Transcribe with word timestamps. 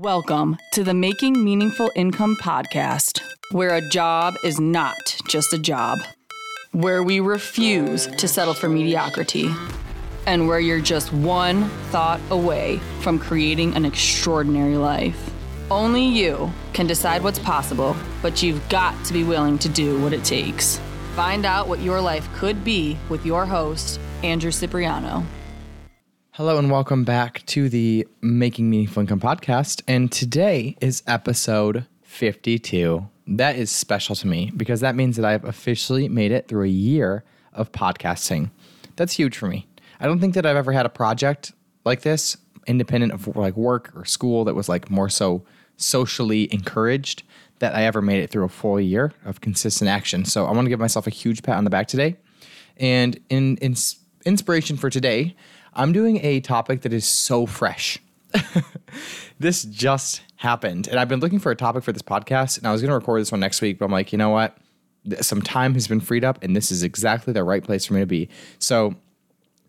Welcome 0.00 0.56
to 0.72 0.82
the 0.82 0.94
Making 0.94 1.44
Meaningful 1.44 1.90
Income 1.94 2.38
podcast, 2.40 3.20
where 3.50 3.74
a 3.74 3.86
job 3.90 4.32
is 4.42 4.58
not 4.58 4.96
just 5.28 5.52
a 5.52 5.58
job, 5.58 5.98
where 6.72 7.02
we 7.02 7.20
refuse 7.20 8.06
to 8.06 8.26
settle 8.26 8.54
for 8.54 8.70
mediocrity, 8.70 9.50
and 10.26 10.48
where 10.48 10.58
you're 10.58 10.80
just 10.80 11.12
one 11.12 11.68
thought 11.90 12.18
away 12.30 12.80
from 13.02 13.18
creating 13.18 13.76
an 13.76 13.84
extraordinary 13.84 14.78
life. 14.78 15.30
Only 15.70 16.06
you 16.06 16.50
can 16.72 16.86
decide 16.86 17.22
what's 17.22 17.38
possible, 17.38 17.94
but 18.22 18.42
you've 18.42 18.66
got 18.70 19.04
to 19.04 19.12
be 19.12 19.22
willing 19.22 19.58
to 19.58 19.68
do 19.68 20.00
what 20.02 20.14
it 20.14 20.24
takes. 20.24 20.80
Find 21.14 21.44
out 21.44 21.68
what 21.68 21.80
your 21.80 22.00
life 22.00 22.26
could 22.36 22.64
be 22.64 22.96
with 23.10 23.26
your 23.26 23.44
host, 23.44 24.00
Andrew 24.22 24.50
Cipriano. 24.50 25.26
Hello 26.40 26.56
and 26.56 26.70
welcome 26.70 27.04
back 27.04 27.44
to 27.44 27.68
the 27.68 28.08
Making 28.22 28.70
Meaningful 28.70 29.02
Income 29.02 29.20
podcast. 29.20 29.82
And 29.86 30.10
today 30.10 30.74
is 30.80 31.02
episode 31.06 31.84
52. 32.04 33.06
That 33.26 33.56
is 33.56 33.70
special 33.70 34.16
to 34.16 34.26
me 34.26 34.50
because 34.56 34.80
that 34.80 34.96
means 34.96 35.16
that 35.16 35.26
I've 35.26 35.44
officially 35.44 36.08
made 36.08 36.32
it 36.32 36.48
through 36.48 36.64
a 36.64 36.68
year 36.68 37.24
of 37.52 37.72
podcasting. 37.72 38.50
That's 38.96 39.12
huge 39.12 39.36
for 39.36 39.48
me. 39.48 39.66
I 40.00 40.06
don't 40.06 40.18
think 40.18 40.32
that 40.32 40.46
I've 40.46 40.56
ever 40.56 40.72
had 40.72 40.86
a 40.86 40.88
project 40.88 41.52
like 41.84 42.00
this, 42.00 42.38
independent 42.66 43.12
of 43.12 43.36
like 43.36 43.58
work 43.58 43.92
or 43.94 44.06
school, 44.06 44.46
that 44.46 44.54
was 44.54 44.66
like 44.66 44.90
more 44.90 45.10
so 45.10 45.44
socially 45.76 46.50
encouraged 46.54 47.22
that 47.58 47.74
I 47.74 47.82
ever 47.82 48.00
made 48.00 48.22
it 48.22 48.30
through 48.30 48.46
a 48.46 48.48
full 48.48 48.80
year 48.80 49.12
of 49.26 49.42
consistent 49.42 49.90
action. 49.90 50.24
So 50.24 50.46
I 50.46 50.52
want 50.52 50.64
to 50.64 50.70
give 50.70 50.80
myself 50.80 51.06
a 51.06 51.10
huge 51.10 51.42
pat 51.42 51.58
on 51.58 51.64
the 51.64 51.70
back 51.70 51.86
today. 51.86 52.16
And 52.78 53.20
in, 53.28 53.58
in 53.58 53.76
inspiration 54.24 54.76
for 54.76 54.90
today, 54.90 55.36
I'm 55.74 55.92
doing 55.92 56.24
a 56.24 56.40
topic 56.40 56.82
that 56.82 56.92
is 56.92 57.06
so 57.06 57.46
fresh. 57.46 57.98
this 59.38 59.64
just 59.64 60.22
happened. 60.36 60.88
And 60.88 60.98
I've 60.98 61.08
been 61.08 61.20
looking 61.20 61.38
for 61.38 61.52
a 61.52 61.56
topic 61.56 61.84
for 61.84 61.92
this 61.92 62.02
podcast, 62.02 62.58
and 62.58 62.66
I 62.66 62.72
was 62.72 62.80
going 62.80 62.90
to 62.90 62.94
record 62.94 63.20
this 63.20 63.30
one 63.30 63.40
next 63.40 63.60
week, 63.60 63.78
but 63.78 63.84
I'm 63.84 63.92
like, 63.92 64.12
you 64.12 64.18
know 64.18 64.30
what? 64.30 64.56
Some 65.20 65.42
time 65.42 65.74
has 65.74 65.86
been 65.88 66.00
freed 66.00 66.24
up, 66.24 66.42
and 66.42 66.54
this 66.54 66.70
is 66.70 66.82
exactly 66.82 67.32
the 67.32 67.44
right 67.44 67.62
place 67.62 67.86
for 67.86 67.94
me 67.94 68.00
to 68.00 68.06
be. 68.06 68.28
So, 68.58 68.94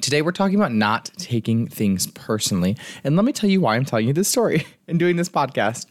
today 0.01 0.23
we're 0.23 0.31
talking 0.31 0.55
about 0.55 0.73
not 0.73 1.11
taking 1.17 1.67
things 1.67 2.07
personally. 2.07 2.75
And 3.03 3.15
let 3.15 3.23
me 3.23 3.31
tell 3.31 3.49
you 3.49 3.61
why 3.61 3.75
I'm 3.75 3.85
telling 3.85 4.07
you 4.07 4.13
this 4.13 4.27
story 4.27 4.65
and 4.87 4.97
doing 4.97 5.15
this 5.15 5.29
podcast. 5.29 5.85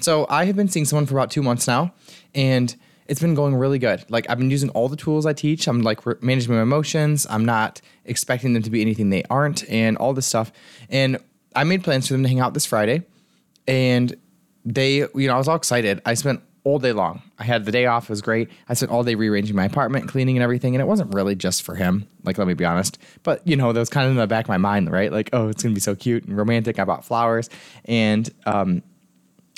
So, 0.00 0.26
I 0.28 0.46
have 0.46 0.56
been 0.56 0.68
seeing 0.68 0.86
someone 0.86 1.06
for 1.06 1.14
about 1.14 1.30
two 1.30 1.42
months 1.42 1.68
now, 1.68 1.92
and 2.34 2.74
it's 3.10 3.20
been 3.20 3.34
going 3.34 3.56
really 3.56 3.80
good. 3.80 4.04
Like 4.08 4.30
I've 4.30 4.38
been 4.38 4.52
using 4.52 4.70
all 4.70 4.88
the 4.88 4.96
tools 4.96 5.26
I 5.26 5.32
teach. 5.32 5.66
I'm 5.66 5.82
like 5.82 6.06
re- 6.06 6.14
managing 6.20 6.54
my 6.54 6.62
emotions. 6.62 7.26
I'm 7.28 7.44
not 7.44 7.80
expecting 8.10 8.52
them 8.52 8.62
to 8.62 8.70
be 8.70 8.82
anything 8.82 9.08
they 9.08 9.22
aren't, 9.30 9.68
and 9.70 9.96
all 9.96 10.12
this 10.12 10.26
stuff. 10.26 10.52
And 10.90 11.18
I 11.56 11.64
made 11.64 11.82
plans 11.82 12.06
for 12.08 12.12
them 12.12 12.22
to 12.24 12.28
hang 12.28 12.40
out 12.40 12.52
this 12.52 12.66
Friday, 12.66 13.06
and 13.66 14.14
they, 14.64 14.96
you 14.98 15.26
know, 15.26 15.34
I 15.34 15.38
was 15.38 15.48
all 15.48 15.56
excited. 15.56 16.02
I 16.04 16.12
spent 16.14 16.42
all 16.64 16.78
day 16.78 16.92
long. 16.92 17.22
I 17.38 17.44
had 17.44 17.64
the 17.64 17.72
day 17.72 17.86
off. 17.86 18.04
It 18.04 18.10
was 18.10 18.20
great. 18.20 18.50
I 18.68 18.74
spent 18.74 18.92
all 18.92 19.02
day 19.02 19.14
rearranging 19.14 19.56
my 19.56 19.64
apartment, 19.64 20.08
cleaning 20.08 20.36
and 20.36 20.42
everything. 20.42 20.74
And 20.74 20.82
it 20.82 20.86
wasn't 20.86 21.14
really 21.14 21.34
just 21.34 21.62
for 21.62 21.74
him. 21.74 22.06
Like, 22.24 22.36
let 22.36 22.46
me 22.46 22.54
be 22.54 22.64
honest. 22.66 22.98
But, 23.22 23.46
you 23.46 23.56
know, 23.56 23.72
that 23.72 23.80
was 23.80 23.88
kind 23.88 24.04
of 24.04 24.10
in 24.10 24.16
the 24.18 24.26
back 24.26 24.44
of 24.44 24.50
my 24.50 24.58
mind, 24.58 24.90
right? 24.90 25.10
Like, 25.10 25.30
oh, 25.32 25.48
it's 25.48 25.62
going 25.62 25.74
to 25.74 25.76
be 25.76 25.80
so 25.80 25.94
cute 25.94 26.24
and 26.24 26.36
romantic. 26.36 26.78
I 26.78 26.84
bought 26.84 27.04
flowers 27.04 27.48
and 27.86 28.28
um, 28.44 28.82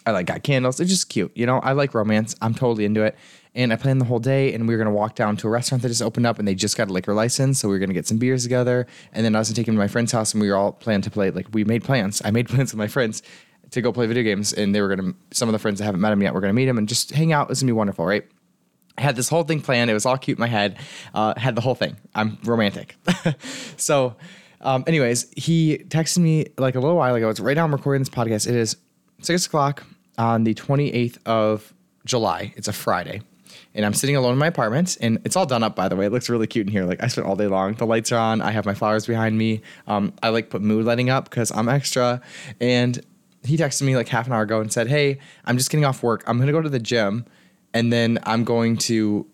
I 0.07 0.13
like 0.13 0.27
got 0.27 0.43
candles. 0.45 0.79
It's 0.79 0.91
just 0.91 1.09
cute. 1.09 1.33
You 1.35 1.47
know, 1.47 1.59
I 1.59 1.73
like 1.73 1.95
romance. 1.95 2.37
I'm 2.41 2.55
totally 2.55 2.85
into 2.85 3.03
it. 3.03 3.17
And 3.55 3.71
I 3.71 3.77
planned 3.77 4.01
the 4.01 4.07
whole 4.07 4.19
day, 4.19 4.55
and 4.55 4.67
we 4.67 4.75
were 4.75 4.79
gonna 4.79 4.95
walk 4.95 5.15
down 5.15 5.37
to 5.39 5.47
a 5.47 5.51
restaurant 5.51 5.83
that 5.83 5.89
just 5.89 6.01
opened 6.01 6.27
up, 6.27 6.39
and 6.39 6.49
they 6.49 6.55
just 6.55 6.77
got 6.77 6.89
a 6.89 6.93
liquor 6.93 7.13
license, 7.13 7.61
so 7.61 7.69
we 7.69 7.75
were 7.75 7.79
gonna 7.79 7.93
get 7.93 8.07
some 8.07 8.17
beers 8.17 8.45
together. 8.45 8.87
And 9.13 9.25
then 9.25 9.37
I 9.37 9.41
was 9.41 9.49
gonna 9.49 9.57
take 9.57 9.69
him 9.69 9.75
to 9.75 9.79
my 9.79 9.89
friend's 9.89 10.11
house, 10.13 10.33
and 10.33 10.41
we 10.41 10.49
were 10.49 10.57
all 10.57 10.73
planned 10.73 11.05
to 11.05 11.11
play. 11.11 11.31
Like 11.31 11.49
we 11.53 11.65
made 11.65 11.85
plans. 11.85 12.23
I 12.25 12.31
made 12.31 12.49
plans 12.51 12.73
with 12.73 12.79
my 12.79 12.89
friends 12.89 13.23
to 13.71 13.83
go 13.83 13.93
play 13.93 14.07
video 14.07 14.23
games, 14.23 14.55
and 14.55 14.75
they 14.75 14.81
were 14.81 14.89
gonna. 14.95 15.13
Some 15.33 15.49
of 15.49 15.53
the 15.53 15.59
friends 15.59 15.81
that 15.81 15.85
haven't 15.85 16.01
met 16.01 16.13
him 16.13 16.23
yet 16.23 16.33
were 16.33 16.41
gonna 16.41 16.55
meet 16.55 16.67
him 16.67 16.79
and 16.79 16.89
just 16.89 17.11
hang 17.11 17.33
out. 17.33 17.49
It 17.49 17.49
was 17.51 17.61
gonna 17.61 17.69
be 17.69 17.75
wonderful, 17.75 18.07
right? 18.07 18.25
I 18.97 19.03
had 19.03 19.17
this 19.17 19.29
whole 19.29 19.43
thing 19.45 19.61
planned. 19.61 19.91
It 19.91 19.95
was 19.95 20.07
all 20.07 20.17
cute 20.17 20.39
in 20.39 20.41
my 20.41 20.47
head. 20.47 20.79
Uh, 21.15 21.35
had 21.37 21.55
the 21.55 21.61
whole 21.63 21.75
thing. 21.75 21.97
I'm 22.15 22.39
romantic. 22.45 22.97
so, 23.77 24.17
um, 24.61 24.85
anyways, 24.87 25.31
he 25.37 25.79
texted 25.89 26.19
me 26.19 26.47
like 26.59 26.75
a 26.75 26.81
little 26.81 26.97
while 26.97 27.15
ago. 27.15 27.29
It's 27.29 27.41
right 27.41 27.57
now 27.57 27.65
I'm 27.65 27.73
recording 27.73 28.01
this 28.01 28.11
podcast. 28.11 28.47
It 28.47 28.55
is 28.55 28.77
six 29.21 29.47
o'clock 29.47 29.85
on 30.19 30.45
the 30.45 30.55
28th 30.55 31.19
of 31.27 31.73
July. 32.05 32.53
It's 32.57 32.69
a 32.69 32.73
Friday 32.73 33.23
and 33.75 33.85
I'm 33.85 33.95
sitting 33.95 34.17
alone 34.17 34.33
in 34.33 34.39
my 34.39 34.47
apartment, 34.47 34.97
and 35.01 35.19
it's 35.25 35.37
all 35.37 35.47
done 35.47 35.63
up 35.63 35.77
by 35.77 35.89
the 35.89 35.97
way. 35.97 36.07
It 36.07 36.13
looks 36.13 36.29
really 36.29 36.47
cute 36.47 36.67
in 36.67 36.73
here. 36.73 36.85
Like 36.85 37.03
I 37.03 37.09
spent 37.09 37.27
all 37.27 37.37
day 37.37 37.47
long. 37.47 37.75
The 37.75 37.87
lights 37.87 38.13
are 38.13 38.19
on. 38.19 38.41
I 38.41 38.51
have 38.51 38.67
my 38.67 38.75
flowers 38.75 39.07
behind 39.07 39.37
me. 39.39 39.63
Um, 39.87 40.13
I 40.23 40.31
like 40.31 40.51
put 40.51 40.63
mood 40.63 40.85
lighting 40.85 41.11
up 41.11 41.31
because 41.31 41.51
I'm 41.51 41.69
extra. 41.69 42.21
And 42.61 43.01
he 43.45 43.57
texted 43.57 43.83
me 43.83 43.97
like 43.97 44.09
half 44.09 44.27
an 44.27 44.33
hour 44.33 44.43
ago 44.43 44.61
and 44.61 44.73
said, 44.73 44.89
"Hey, 44.89 45.19
I'm 45.45 45.57
just 45.57 45.71
getting 45.71 45.85
off 45.85 46.03
work. 46.03 46.23
I'm 46.27 46.39
gonna 46.39 46.53
go 46.53 46.63
to 46.63 46.69
the 46.69 46.79
gym, 46.79 47.27
and 47.75 47.93
then 47.93 48.19
I'm 48.25 48.45
going 48.45 48.77
to." 48.79 49.27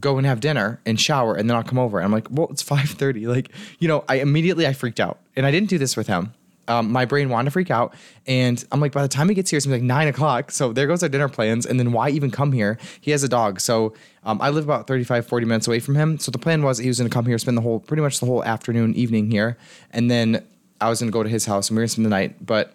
go 0.00 0.16
and 0.16 0.24
have 0.24 0.38
dinner 0.38 0.80
and 0.86 1.00
shower 1.00 1.34
and 1.34 1.50
then 1.50 1.56
I'll 1.56 1.64
come 1.64 1.76
over. 1.76 1.98
And 1.98 2.04
I'm 2.04 2.12
like, 2.12 2.28
well, 2.30 2.46
it's 2.52 2.62
5:30. 2.68 3.26
Like, 3.26 3.50
you 3.80 3.88
know, 3.88 4.04
I 4.08 4.20
immediately 4.20 4.64
I 4.64 4.72
freaked 4.72 5.00
out. 5.00 5.18
And 5.34 5.44
I 5.44 5.50
didn't 5.50 5.68
do 5.68 5.76
this 5.76 5.96
with 5.96 6.06
him 6.06 6.34
um, 6.68 6.92
my 6.92 7.04
brain 7.04 7.28
wanted 7.28 7.46
to 7.46 7.50
freak 7.50 7.70
out. 7.70 7.94
And 8.26 8.62
I'm 8.70 8.80
like, 8.80 8.92
by 8.92 9.02
the 9.02 9.08
time 9.08 9.28
he 9.28 9.34
gets 9.34 9.50
here, 9.50 9.56
it's 9.56 9.66
like 9.66 9.82
nine 9.82 10.06
o'clock. 10.06 10.50
So 10.50 10.72
there 10.72 10.86
goes 10.86 11.02
our 11.02 11.08
dinner 11.08 11.28
plans. 11.28 11.66
And 11.66 11.80
then 11.80 11.92
why 11.92 12.10
even 12.10 12.30
come 12.30 12.52
here? 12.52 12.78
He 13.00 13.10
has 13.10 13.22
a 13.24 13.28
dog. 13.28 13.60
So 13.60 13.94
um, 14.24 14.40
I 14.40 14.50
live 14.50 14.64
about 14.64 14.86
35, 14.86 15.26
40 15.26 15.46
minutes 15.46 15.66
away 15.66 15.80
from 15.80 15.94
him. 15.94 16.18
So 16.18 16.30
the 16.30 16.38
plan 16.38 16.62
was 16.62 16.78
he 16.78 16.88
was 16.88 16.98
gonna 16.98 17.10
come 17.10 17.26
here, 17.26 17.38
spend 17.38 17.56
the 17.56 17.62
whole, 17.62 17.80
pretty 17.80 18.02
much 18.02 18.20
the 18.20 18.26
whole 18.26 18.44
afternoon, 18.44 18.94
evening 18.94 19.30
here. 19.30 19.56
And 19.90 20.10
then 20.10 20.44
I 20.80 20.88
was 20.88 21.00
gonna 21.00 21.10
go 21.10 21.22
to 21.22 21.28
his 21.28 21.46
house 21.46 21.70
and 21.70 21.76
we 21.76 21.80
were 21.80 21.82
gonna 21.82 21.88
spend 21.88 22.06
the 22.06 22.10
night. 22.10 22.44
But 22.44 22.72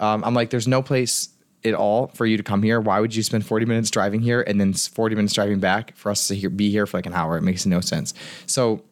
um, 0.00 0.24
I'm 0.24 0.34
like, 0.34 0.50
there's 0.50 0.68
no 0.68 0.82
place 0.82 1.28
at 1.64 1.74
all 1.74 2.08
for 2.08 2.26
you 2.26 2.36
to 2.36 2.42
come 2.42 2.62
here. 2.62 2.80
Why 2.80 3.00
would 3.00 3.14
you 3.14 3.22
spend 3.22 3.46
40 3.46 3.66
minutes 3.66 3.90
driving 3.90 4.20
here 4.20 4.42
and 4.42 4.60
then 4.60 4.72
40 4.72 5.14
minutes 5.14 5.34
driving 5.34 5.60
back 5.60 5.96
for 5.96 6.10
us 6.10 6.28
to 6.28 6.34
here, 6.34 6.50
be 6.50 6.70
here 6.70 6.86
for 6.86 6.98
like 6.98 7.06
an 7.06 7.14
hour? 7.14 7.36
It 7.36 7.42
makes 7.42 7.64
no 7.64 7.80
sense. 7.80 8.12
So 8.46 8.82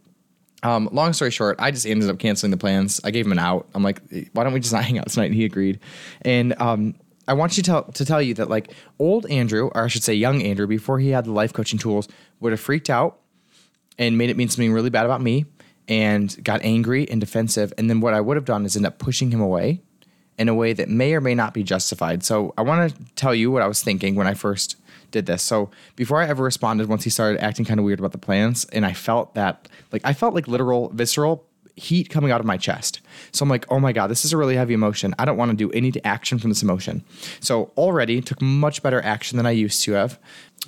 um, 0.63 0.89
long 0.93 1.13
story 1.13 1.31
short, 1.31 1.57
I 1.59 1.71
just 1.71 1.87
ended 1.87 2.09
up 2.09 2.19
canceling 2.19 2.51
the 2.51 2.57
plans. 2.57 3.01
I 3.05 3.11
gave 3.11 3.27
him 3.27 3.33
an 3.33 3.39
out. 3.39 3.69
I'm 3.75 3.83
like, 3.83 4.01
why 4.33 4.45
don't 4.45 4.53
we 4.53 4.61
just 4.61 4.73
not 4.73 4.85
hang 4.85 4.99
out 4.99 5.09
tonight? 5.09 5.27
And 5.27 5.35
he 5.35 5.45
agreed. 5.45 5.81
And 6.23 6.55
um, 6.61 6.95
I 7.27 7.35
want 7.35 7.57
you 7.57 7.63
to 7.63 7.71
tell, 7.71 7.85
to 7.85 8.05
tell 8.05 8.23
you 8.23 8.35
that 8.35 8.49
like 8.49 8.73
old 8.99 9.27
Andrew, 9.27 9.71
or 9.75 9.85
I 9.85 9.89
should 9.89 10.05
say 10.05 10.15
young 10.15 10.43
Andrew, 10.43 10.67
before 10.67 10.99
he 10.99 11.11
had 11.11 11.25
the 11.25 11.33
life 11.33 11.53
coaching 11.53 11.79
tools, 11.79 12.09
would 12.41 12.53
have 12.53 12.61
freaked 12.61 12.91
out 12.91 13.19
and 13.99 14.17
made 14.17 14.31
it 14.31 14.37
mean 14.37 14.49
something 14.49 14.73
really 14.73 14.91
bad 14.91 15.05
about 15.05 15.21
me 15.21 15.47
and 15.89 16.43
got 16.45 16.61
angry 16.63 17.09
and 17.09 17.21
defensive. 17.21 17.73
And 17.77 17.91
then 17.91 18.01
what 18.01 18.15
I 18.15 18.21
would 18.21 18.37
have 18.37 18.45
done 18.45 18.65
is 18.65 18.77
end 18.77 18.87
up 18.87 18.99
pushing 18.99 19.31
him 19.31 19.41
away 19.41 19.83
in 20.39 20.49
a 20.49 20.55
way 20.55 20.73
that 20.73 20.89
may 20.89 21.15
or 21.15 21.21
may 21.21 21.35
not 21.35 21.55
be 21.55 21.63
justified. 21.63 22.25
So 22.25 22.55
I 22.57 22.63
want 22.63 22.91
to 22.91 23.15
tell 23.15 23.35
you 23.35 23.51
what 23.51 23.63
I 23.63 23.67
was 23.67 23.83
thinking 23.83 24.15
when 24.15 24.27
I 24.27 24.35
first 24.35 24.77
did 25.13 25.27
this. 25.27 25.43
So 25.43 25.71
before 25.97 26.21
I 26.21 26.27
ever 26.27 26.43
responded, 26.43 26.89
once 26.89 27.05
he 27.05 27.11
started 27.11 27.41
acting 27.41 27.65
kind 27.65 27.79
of 27.79 27.85
weird 27.85 27.99
about 27.99 28.13
the 28.13 28.19
plans, 28.19 28.65
and 28.67 28.85
I 28.85 28.93
felt 28.93 29.35
that, 29.35 29.69
like, 29.93 30.03
I 30.05 30.13
felt 30.13 30.35
like 30.35 30.49
literal, 30.49 30.89
visceral 30.91 31.47
heat 31.75 32.11
coming 32.11 32.31
out 32.31 32.41
of 32.41 32.47
my 32.47 32.57
chest. 32.57 33.01
So 33.33 33.43
I'm 33.43 33.49
like, 33.49 33.65
oh 33.71 33.81
my 33.81 33.93
God, 33.93 34.09
this 34.09 34.25
is 34.25 34.33
a 34.33 34.37
really 34.37 34.57
heavy 34.57 34.75
emotion. 34.75 35.15
I 35.19 35.25
don't 35.25 35.39
want 35.39 35.51
to 35.51 35.57
do 35.57 35.71
any 35.71 35.93
action 36.05 36.39
from 36.39 36.51
this 36.51 36.63
emotion. 36.63 37.03
So 37.41 37.73
already 37.77 38.21
took 38.21 38.43
much 38.43 38.83
better 38.83 39.01
action 39.03 39.37
than 39.37 39.47
I 39.47 39.53
used 39.53 39.83
to 39.85 39.93
have. 39.93 40.19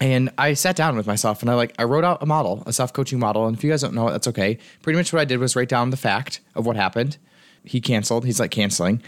And 0.00 0.31
I 0.38 0.55
sat 0.55 0.76
down 0.76 0.97
with 0.97 1.06
myself 1.06 1.43
and 1.43 1.50
I 1.50 1.55
like 1.55 1.75
I 1.78 1.84
wrote 1.84 2.05
out 2.05 2.22
a 2.22 2.26
model, 2.26 2.62
a 2.66 2.72
self 2.72 2.93
coaching 2.93 3.19
model. 3.19 3.47
And 3.47 3.56
if 3.56 3.62
you 3.62 3.71
guys 3.71 3.82
don't 3.82 3.94
know 3.94 4.09
it, 4.09 4.12
that's 4.12 4.28
okay. 4.28 4.59
Pretty 4.82 4.97
much 4.97 5.12
what 5.12 5.21
I 5.21 5.25
did 5.25 5.38
was 5.38 5.55
write 5.55 5.69
down 5.69 5.91
the 5.91 5.97
fact 5.97 6.41
of 6.55 6.66
what 6.66 6.75
happened. 6.75 7.19
He 7.65 7.81
canceled. 7.81 8.25
He's 8.25 8.41
like 8.41 8.50
canceling 8.50 9.03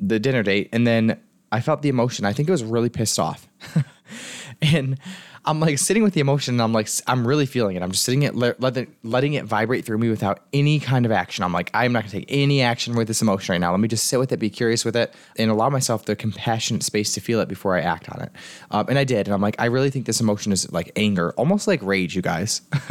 the 0.00 0.18
dinner 0.18 0.42
date, 0.42 0.68
and 0.72 0.86
then 0.86 1.20
I 1.52 1.60
felt 1.60 1.82
the 1.82 1.88
emotion. 1.88 2.24
I 2.24 2.32
think 2.32 2.48
it 2.48 2.52
was 2.52 2.64
really 2.64 2.88
pissed 2.88 3.18
off. 3.18 3.48
and 4.62 4.98
I'm 5.44 5.58
like 5.58 5.78
sitting 5.78 6.02
with 6.02 6.12
the 6.12 6.20
emotion 6.20 6.54
and 6.54 6.62
I'm 6.62 6.72
like, 6.72 6.88
I'm 7.06 7.26
really 7.26 7.46
feeling 7.46 7.76
it. 7.76 7.82
I'm 7.82 7.92
just 7.92 8.04
sitting 8.04 8.24
it, 8.24 8.34
letting, 8.34 8.94
letting 9.02 9.32
it 9.34 9.46
vibrate 9.46 9.86
through 9.86 9.96
me 9.96 10.10
without 10.10 10.40
any 10.52 10.78
kind 10.78 11.06
of 11.06 11.12
action. 11.12 11.44
I'm 11.44 11.52
like, 11.52 11.70
I'm 11.72 11.92
not 11.92 12.00
gonna 12.00 12.12
take 12.12 12.26
any 12.28 12.60
action 12.60 12.94
with 12.94 13.08
this 13.08 13.22
emotion 13.22 13.54
right 13.54 13.58
now. 13.58 13.70
Let 13.70 13.80
me 13.80 13.88
just 13.88 14.06
sit 14.06 14.18
with 14.18 14.32
it, 14.32 14.38
be 14.38 14.50
curious 14.50 14.84
with 14.84 14.96
it, 14.96 15.14
and 15.36 15.50
allow 15.50 15.70
myself 15.70 16.04
the 16.04 16.14
compassionate 16.14 16.82
space 16.82 17.14
to 17.14 17.20
feel 17.20 17.40
it 17.40 17.48
before 17.48 17.74
I 17.74 17.80
act 17.80 18.10
on 18.10 18.20
it. 18.20 18.32
Um, 18.70 18.86
and 18.88 18.98
I 18.98 19.04
did. 19.04 19.28
And 19.28 19.34
I'm 19.34 19.40
like, 19.40 19.56
I 19.58 19.66
really 19.66 19.90
think 19.90 20.04
this 20.04 20.20
emotion 20.20 20.52
is 20.52 20.70
like 20.72 20.92
anger, 20.94 21.32
almost 21.32 21.66
like 21.66 21.82
rage, 21.82 22.14
you 22.14 22.22
guys. 22.22 22.60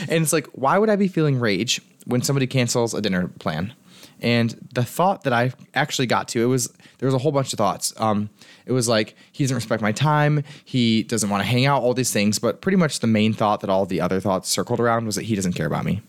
and 0.00 0.22
it's 0.22 0.34
like, 0.34 0.46
why 0.48 0.76
would 0.76 0.90
I 0.90 0.96
be 0.96 1.08
feeling 1.08 1.40
rage 1.40 1.80
when 2.04 2.20
somebody 2.20 2.46
cancels 2.46 2.92
a 2.92 3.00
dinner 3.00 3.28
plan? 3.38 3.72
And 4.20 4.68
the 4.72 4.84
thought 4.84 5.24
that 5.24 5.32
I 5.32 5.52
actually 5.74 6.06
got 6.06 6.28
to, 6.28 6.42
it 6.42 6.46
was 6.46 6.72
there 6.98 7.06
was 7.06 7.14
a 7.14 7.18
whole 7.18 7.32
bunch 7.32 7.52
of 7.52 7.58
thoughts. 7.58 7.92
Um, 7.98 8.30
it 8.64 8.72
was 8.72 8.88
like 8.88 9.14
he 9.32 9.44
doesn't 9.44 9.54
respect 9.54 9.82
my 9.82 9.92
time, 9.92 10.42
he 10.64 11.02
doesn't 11.02 11.28
want 11.28 11.42
to 11.42 11.46
hang 11.46 11.66
out, 11.66 11.82
all 11.82 11.94
these 11.94 12.12
things. 12.12 12.38
But 12.38 12.60
pretty 12.60 12.76
much 12.76 13.00
the 13.00 13.06
main 13.06 13.32
thought 13.32 13.60
that 13.60 13.70
all 13.70 13.84
the 13.86 14.00
other 14.00 14.20
thoughts 14.20 14.48
circled 14.48 14.80
around 14.80 15.06
was 15.06 15.16
that 15.16 15.24
he 15.24 15.34
doesn't 15.34 15.52
care 15.52 15.66
about 15.66 15.84
me. 15.84 16.00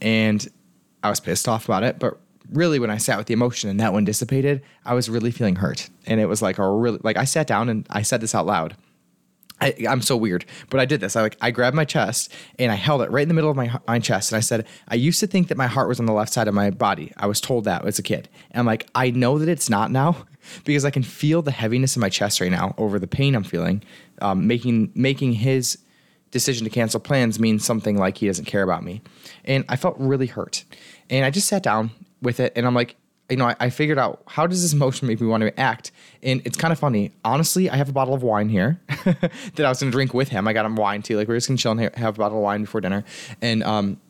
And 0.00 0.48
I 1.02 1.10
was 1.10 1.20
pissed 1.20 1.48
off 1.48 1.64
about 1.64 1.82
it, 1.82 1.98
but 1.98 2.18
really 2.52 2.78
when 2.78 2.90
I 2.90 2.96
sat 2.96 3.18
with 3.18 3.26
the 3.26 3.34
emotion 3.34 3.70
and 3.70 3.80
that 3.80 3.92
one 3.92 4.04
dissipated, 4.04 4.62
I 4.84 4.94
was 4.94 5.08
really 5.08 5.30
feeling 5.30 5.56
hurt. 5.56 5.88
And 6.06 6.20
it 6.20 6.26
was 6.26 6.42
like 6.42 6.58
a 6.58 6.70
really 6.70 6.98
like 7.02 7.16
I 7.16 7.24
sat 7.24 7.46
down 7.46 7.68
and 7.68 7.86
I 7.90 8.02
said 8.02 8.20
this 8.20 8.34
out 8.34 8.46
loud. 8.46 8.76
I, 9.60 9.74
I'm 9.88 10.00
so 10.00 10.16
weird, 10.16 10.44
but 10.70 10.80
I 10.80 10.86
did 10.86 11.00
this. 11.00 11.16
I 11.16 11.22
like 11.22 11.36
I 11.40 11.50
grabbed 11.50 11.76
my 11.76 11.84
chest 11.84 12.32
and 12.58 12.72
I 12.72 12.76
held 12.76 13.02
it 13.02 13.10
right 13.10 13.22
in 13.22 13.28
the 13.28 13.34
middle 13.34 13.50
of 13.50 13.56
my 13.56 13.78
my 13.86 13.98
chest, 13.98 14.32
and 14.32 14.36
I 14.36 14.40
said, 14.40 14.66
"I 14.88 14.94
used 14.94 15.20
to 15.20 15.26
think 15.26 15.48
that 15.48 15.58
my 15.58 15.66
heart 15.66 15.88
was 15.88 16.00
on 16.00 16.06
the 16.06 16.12
left 16.12 16.32
side 16.32 16.48
of 16.48 16.54
my 16.54 16.70
body. 16.70 17.12
I 17.16 17.26
was 17.26 17.40
told 17.40 17.64
that 17.64 17.84
as 17.84 17.98
a 17.98 18.02
kid, 18.02 18.28
and 18.50 18.60
I'm 18.60 18.66
like, 18.66 18.88
I 18.94 19.10
know 19.10 19.38
that 19.38 19.48
it's 19.48 19.68
not 19.68 19.90
now 19.90 20.24
because 20.64 20.84
I 20.84 20.90
can 20.90 21.02
feel 21.02 21.42
the 21.42 21.50
heaviness 21.50 21.96
in 21.96 22.00
my 22.00 22.08
chest 22.08 22.40
right 22.40 22.50
now 22.50 22.74
over 22.78 22.98
the 22.98 23.06
pain 23.06 23.34
I'm 23.34 23.44
feeling, 23.44 23.82
um, 24.22 24.46
making 24.46 24.92
making 24.94 25.34
his 25.34 25.78
decision 26.30 26.64
to 26.64 26.70
cancel 26.70 27.00
plans 27.00 27.38
means 27.38 27.64
something 27.64 27.98
like 27.98 28.18
he 28.18 28.26
doesn't 28.26 28.46
care 28.46 28.62
about 28.62 28.82
me, 28.82 29.02
and 29.44 29.64
I 29.68 29.76
felt 29.76 29.96
really 29.98 30.26
hurt, 30.26 30.64
and 31.10 31.24
I 31.24 31.30
just 31.30 31.48
sat 31.48 31.62
down 31.62 31.90
with 32.22 32.40
it, 32.40 32.52
and 32.56 32.66
I'm 32.66 32.74
like, 32.74 32.96
you 33.30 33.36
know, 33.36 33.46
I, 33.46 33.56
I, 33.60 33.70
figured 33.70 33.98
out 33.98 34.22
how 34.26 34.46
does 34.46 34.62
this 34.62 34.72
emotion 34.72 35.06
make 35.08 35.20
me 35.20 35.26
want 35.26 35.42
to 35.42 35.60
act, 35.60 35.92
and 36.22 36.42
it's 36.44 36.58
kind 36.58 36.72
of 36.72 36.78
funny. 36.78 37.12
Honestly, 37.24 37.70
I 37.70 37.76
have 37.76 37.88
a 37.88 37.92
bottle 37.92 38.14
of 38.14 38.22
wine 38.22 38.48
here 38.48 38.80
that 39.04 39.60
I 39.60 39.68
was 39.68 39.80
going 39.80 39.90
to 39.90 39.96
drink 39.96 40.12
with 40.12 40.28
him. 40.28 40.48
I 40.48 40.52
got 40.52 40.66
him 40.66 40.76
wine 40.76 41.02
too. 41.02 41.16
Like 41.16 41.28
we're 41.28 41.36
just 41.36 41.48
going 41.48 41.56
to 41.56 41.62
chill 41.62 41.72
and 41.72 41.94
have 41.96 42.16
a 42.16 42.18
bottle 42.18 42.38
of 42.38 42.42
wine 42.42 42.62
before 42.62 42.80
dinner, 42.80 43.04
and 43.40 43.62
um, 43.62 44.00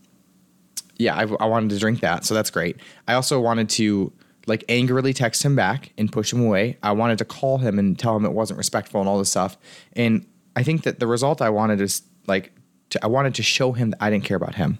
yeah, 0.96 1.14
I, 1.14 1.22
I 1.22 1.46
wanted 1.46 1.70
to 1.70 1.78
drink 1.78 2.00
that, 2.00 2.25
so 2.25 2.34
that's 2.34 2.50
great. 2.50 2.76
I 3.06 3.14
also 3.14 3.40
wanted 3.40 3.69
to 3.70 4.12
like 4.46 4.64
angrily 4.69 5.12
text 5.12 5.43
him 5.44 5.55
back 5.55 5.93
and 5.96 6.11
push 6.11 6.32
him 6.32 6.44
away. 6.44 6.76
I 6.82 6.93
wanted 6.93 7.19
to 7.19 7.25
call 7.25 7.58
him 7.58 7.78
and 7.78 7.99
tell 7.99 8.16
him 8.16 8.25
it 8.25 8.32
wasn't 8.32 8.58
respectful 8.58 9.00
and 9.00 9.08
all 9.08 9.19
this 9.19 9.31
stuff. 9.31 9.56
And 9.94 10.26
I 10.56 10.62
think 10.62 10.82
that 10.82 10.99
the 10.99 11.06
result 11.06 11.40
I 11.40 11.50
wanted 11.50 11.81
is 11.81 12.02
like 12.26 12.52
to, 12.90 13.05
I 13.05 13.06
wanted 13.06 13.34
to 13.37 13.43
show 13.43 13.73
him 13.73 13.90
that 13.90 14.02
I 14.02 14.11
didn't 14.11 14.25
care 14.25 14.37
about 14.37 14.56
him. 14.56 14.78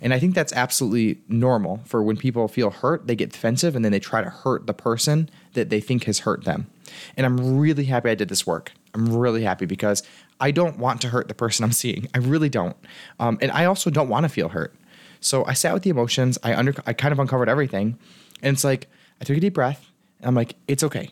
And 0.00 0.14
I 0.14 0.18
think 0.18 0.34
that's 0.34 0.52
absolutely 0.52 1.20
normal 1.28 1.80
for 1.84 2.02
when 2.02 2.16
people 2.16 2.48
feel 2.48 2.70
hurt, 2.70 3.06
they 3.06 3.14
get 3.14 3.32
defensive 3.32 3.76
and 3.76 3.84
then 3.84 3.92
they 3.92 4.00
try 4.00 4.22
to 4.22 4.30
hurt 4.30 4.66
the 4.66 4.72
person 4.72 5.28
that 5.52 5.68
they 5.68 5.80
think 5.80 6.04
has 6.04 6.20
hurt 6.20 6.44
them. 6.44 6.70
And 7.16 7.26
I'm 7.26 7.58
really 7.58 7.84
happy 7.84 8.10
I 8.10 8.14
did 8.14 8.28
this 8.28 8.46
work. 8.46 8.72
I'm 8.94 9.14
really 9.14 9.42
happy 9.42 9.66
because 9.66 10.02
I 10.40 10.50
don't 10.50 10.78
want 10.78 11.00
to 11.02 11.08
hurt 11.08 11.28
the 11.28 11.34
person 11.34 11.64
I'm 11.66 11.72
seeing. 11.72 12.08
I 12.14 12.18
really 12.18 12.48
don't. 12.48 12.76
Um, 13.18 13.38
and 13.42 13.50
I 13.52 13.66
also 13.66 13.90
don't 13.90 14.08
want 14.08 14.24
to 14.24 14.28
feel 14.28 14.48
hurt. 14.48 14.74
So 15.20 15.44
I 15.44 15.52
sat 15.52 15.74
with 15.74 15.82
the 15.82 15.90
emotions. 15.90 16.38
I 16.42 16.54
under 16.54 16.74
I 16.86 16.94
kind 16.94 17.12
of 17.12 17.18
uncovered 17.18 17.48
everything. 17.48 17.98
And 18.42 18.54
it's 18.54 18.64
like 18.64 18.88
I 19.20 19.24
took 19.24 19.36
a 19.36 19.40
deep 19.40 19.54
breath. 19.54 19.86
And 20.20 20.28
I'm 20.28 20.34
like, 20.34 20.54
it's 20.66 20.82
okay. 20.82 21.10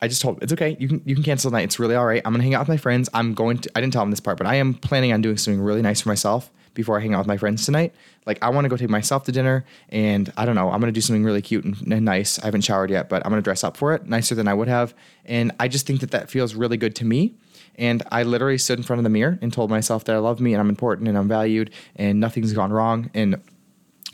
I 0.00 0.08
just 0.08 0.22
told 0.22 0.36
him 0.36 0.40
it's 0.42 0.52
okay. 0.52 0.76
You 0.78 0.86
can 0.86 1.02
you 1.04 1.16
can 1.16 1.24
cancel 1.24 1.50
tonight. 1.50 1.62
It's 1.62 1.80
really 1.80 1.96
all 1.96 2.06
right. 2.06 2.22
I'm 2.24 2.32
gonna 2.32 2.44
hang 2.44 2.54
out 2.54 2.60
with 2.60 2.68
my 2.68 2.76
friends. 2.76 3.08
I'm 3.12 3.34
going 3.34 3.58
to. 3.58 3.70
I 3.74 3.80
didn't 3.80 3.92
tell 3.92 4.02
him 4.02 4.10
this 4.10 4.20
part, 4.20 4.38
but 4.38 4.46
I 4.46 4.56
am 4.56 4.74
planning 4.74 5.12
on 5.12 5.20
doing 5.20 5.36
something 5.36 5.60
really 5.60 5.82
nice 5.82 6.00
for 6.00 6.10
myself 6.10 6.50
before 6.74 6.98
I 6.98 7.00
hang 7.00 7.14
out 7.14 7.18
with 7.18 7.26
my 7.26 7.36
friends 7.36 7.64
tonight. 7.64 7.94
Like 8.26 8.38
I 8.42 8.50
want 8.50 8.64
to 8.64 8.68
go 8.68 8.76
take 8.76 8.90
myself 8.90 9.24
to 9.24 9.32
dinner, 9.32 9.64
and 9.88 10.32
I 10.36 10.44
don't 10.44 10.54
know. 10.54 10.70
I'm 10.70 10.80
gonna 10.80 10.92
do 10.92 11.00
something 11.00 11.24
really 11.24 11.42
cute 11.42 11.64
and, 11.64 11.92
and 11.92 12.04
nice. 12.04 12.38
I 12.40 12.46
haven't 12.46 12.62
showered 12.62 12.90
yet, 12.90 13.08
but 13.08 13.24
I'm 13.24 13.30
gonna 13.30 13.42
dress 13.42 13.64
up 13.64 13.76
for 13.76 13.94
it 13.94 14.06
nicer 14.06 14.34
than 14.34 14.48
I 14.48 14.54
would 14.54 14.68
have, 14.68 14.94
and 15.24 15.52
I 15.58 15.68
just 15.68 15.86
think 15.86 16.00
that 16.00 16.10
that 16.10 16.30
feels 16.30 16.54
really 16.54 16.76
good 16.76 16.94
to 16.96 17.04
me. 17.04 17.34
And 17.76 18.02
I 18.12 18.22
literally 18.22 18.58
stood 18.58 18.78
in 18.78 18.84
front 18.84 19.00
of 19.00 19.04
the 19.04 19.10
mirror 19.10 19.38
and 19.42 19.52
told 19.52 19.70
myself 19.70 20.04
that 20.04 20.14
I 20.14 20.18
love 20.18 20.40
me 20.40 20.52
and 20.52 20.60
I'm 20.60 20.68
important 20.68 21.08
and 21.08 21.18
I'm 21.18 21.26
valued 21.26 21.70
and 21.96 22.20
nothing's 22.20 22.52
gone 22.52 22.72
wrong. 22.72 23.10
And 23.14 23.40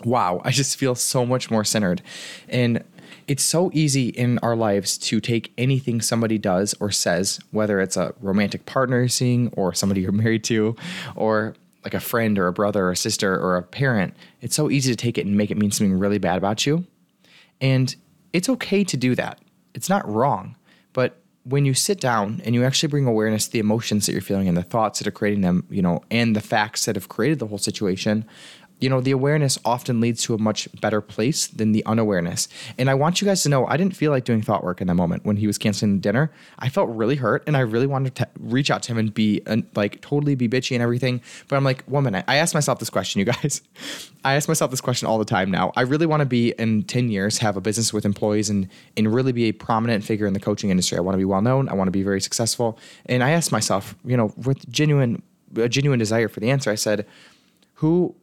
wow, 0.04 0.40
I 0.44 0.50
just 0.50 0.78
feel 0.78 0.94
so 0.94 1.26
much 1.26 1.50
more 1.50 1.64
centered. 1.64 2.02
And 2.48 2.82
it's 3.26 3.42
so 3.42 3.70
easy 3.72 4.08
in 4.08 4.38
our 4.38 4.56
lives 4.56 4.98
to 4.98 5.20
take 5.20 5.52
anything 5.58 6.00
somebody 6.00 6.38
does 6.38 6.74
or 6.80 6.90
says, 6.90 7.38
whether 7.50 7.80
it's 7.80 7.96
a 7.96 8.14
romantic 8.20 8.66
partner 8.66 9.00
you're 9.00 9.08
seeing 9.08 9.48
or 9.56 9.72
somebody 9.74 10.00
you're 10.00 10.12
married 10.24 10.44
to, 10.44 10.74
or 11.14 11.54
like 11.84 11.94
a 11.94 12.00
friend 12.00 12.38
or 12.38 12.46
a 12.46 12.52
brother 12.52 12.84
or 12.84 12.90
a 12.90 12.96
sister 12.96 13.34
or 13.34 13.56
a 13.56 13.62
parent, 13.62 14.14
it's 14.40 14.54
so 14.54 14.70
easy 14.70 14.92
to 14.92 14.96
take 14.96 15.18
it 15.18 15.26
and 15.26 15.36
make 15.36 15.50
it 15.50 15.56
mean 15.56 15.70
something 15.70 15.98
really 15.98 16.18
bad 16.18 16.36
about 16.36 16.66
you. 16.66 16.86
And 17.60 17.94
it's 18.32 18.48
okay 18.48 18.84
to 18.84 18.96
do 18.96 19.14
that. 19.14 19.40
It's 19.74 19.88
not 19.88 20.08
wrong. 20.08 20.56
But 20.92 21.20
when 21.44 21.64
you 21.64 21.74
sit 21.74 22.00
down 22.00 22.42
and 22.44 22.54
you 22.54 22.64
actually 22.64 22.88
bring 22.88 23.06
awareness 23.06 23.46
to 23.46 23.52
the 23.52 23.58
emotions 23.58 24.06
that 24.06 24.12
you're 24.12 24.20
feeling 24.20 24.48
and 24.48 24.56
the 24.56 24.62
thoughts 24.62 24.98
that 24.98 25.08
are 25.08 25.12
creating 25.12 25.40
them, 25.40 25.66
you 25.70 25.80
know, 25.80 26.02
and 26.10 26.36
the 26.36 26.40
facts 26.40 26.84
that 26.84 26.96
have 26.96 27.08
created 27.08 27.38
the 27.38 27.46
whole 27.46 27.58
situation, 27.58 28.26
you 28.80 28.88
know, 28.88 29.00
the 29.00 29.10
awareness 29.10 29.58
often 29.64 30.00
leads 30.00 30.22
to 30.22 30.34
a 30.34 30.38
much 30.38 30.68
better 30.80 31.00
place 31.00 31.46
than 31.46 31.72
the 31.72 31.84
unawareness. 31.86 32.48
And 32.78 32.88
I 32.88 32.94
want 32.94 33.20
you 33.20 33.26
guys 33.26 33.42
to 33.42 33.48
know 33.48 33.66
I 33.66 33.76
didn't 33.76 33.94
feel 33.94 34.10
like 34.10 34.24
doing 34.24 34.42
thought 34.42 34.64
work 34.64 34.80
in 34.80 34.86
that 34.86 34.94
moment 34.94 35.24
when 35.24 35.36
he 35.36 35.46
was 35.46 35.58
canceling 35.58 35.96
the 35.96 36.00
dinner. 36.00 36.32
I 36.58 36.68
felt 36.68 36.88
really 36.90 37.16
hurt 37.16 37.44
and 37.46 37.56
I 37.56 37.60
really 37.60 37.86
wanted 37.86 38.14
to 38.16 38.28
reach 38.38 38.70
out 38.70 38.82
to 38.84 38.92
him 38.92 38.98
and 38.98 39.12
be 39.12 39.42
uh, 39.46 39.58
like 39.74 40.00
totally 40.00 40.34
be 40.34 40.48
bitchy 40.48 40.74
and 40.74 40.82
everything. 40.82 41.20
But 41.48 41.56
I'm 41.56 41.64
like, 41.64 41.84
woman. 41.86 42.14
I 42.14 42.36
asked 42.36 42.54
myself 42.54 42.78
this 42.78 42.90
question, 42.90 43.18
you 43.18 43.26
guys. 43.26 43.62
I 44.24 44.34
ask 44.34 44.48
myself 44.48 44.70
this 44.70 44.80
question 44.80 45.08
all 45.08 45.18
the 45.18 45.24
time 45.24 45.50
now. 45.50 45.72
I 45.76 45.82
really 45.82 46.06
want 46.06 46.20
to 46.20 46.26
be 46.26 46.52
in 46.58 46.82
10 46.82 47.10
years, 47.10 47.38
have 47.38 47.56
a 47.56 47.60
business 47.60 47.92
with 47.92 48.04
employees 48.04 48.50
and 48.50 48.68
and 48.96 49.12
really 49.12 49.32
be 49.32 49.44
a 49.44 49.52
prominent 49.52 50.04
figure 50.04 50.26
in 50.26 50.32
the 50.32 50.40
coaching 50.40 50.70
industry. 50.70 50.98
I 50.98 51.00
want 51.00 51.14
to 51.14 51.18
be 51.18 51.24
well 51.24 51.42
known. 51.42 51.68
I 51.68 51.74
want 51.74 51.88
to 51.88 51.92
be 51.92 52.02
very 52.02 52.20
successful. 52.20 52.78
And 53.06 53.22
I 53.22 53.30
asked 53.30 53.52
myself, 53.52 53.94
you 54.04 54.16
know, 54.16 54.32
with 54.36 54.70
genuine 54.70 55.22
a 55.56 55.68
genuine 55.68 55.98
desire 55.98 56.28
for 56.28 56.40
the 56.40 56.50
answer, 56.50 56.70
I 56.70 56.76
said, 56.76 57.06
who 57.74 58.14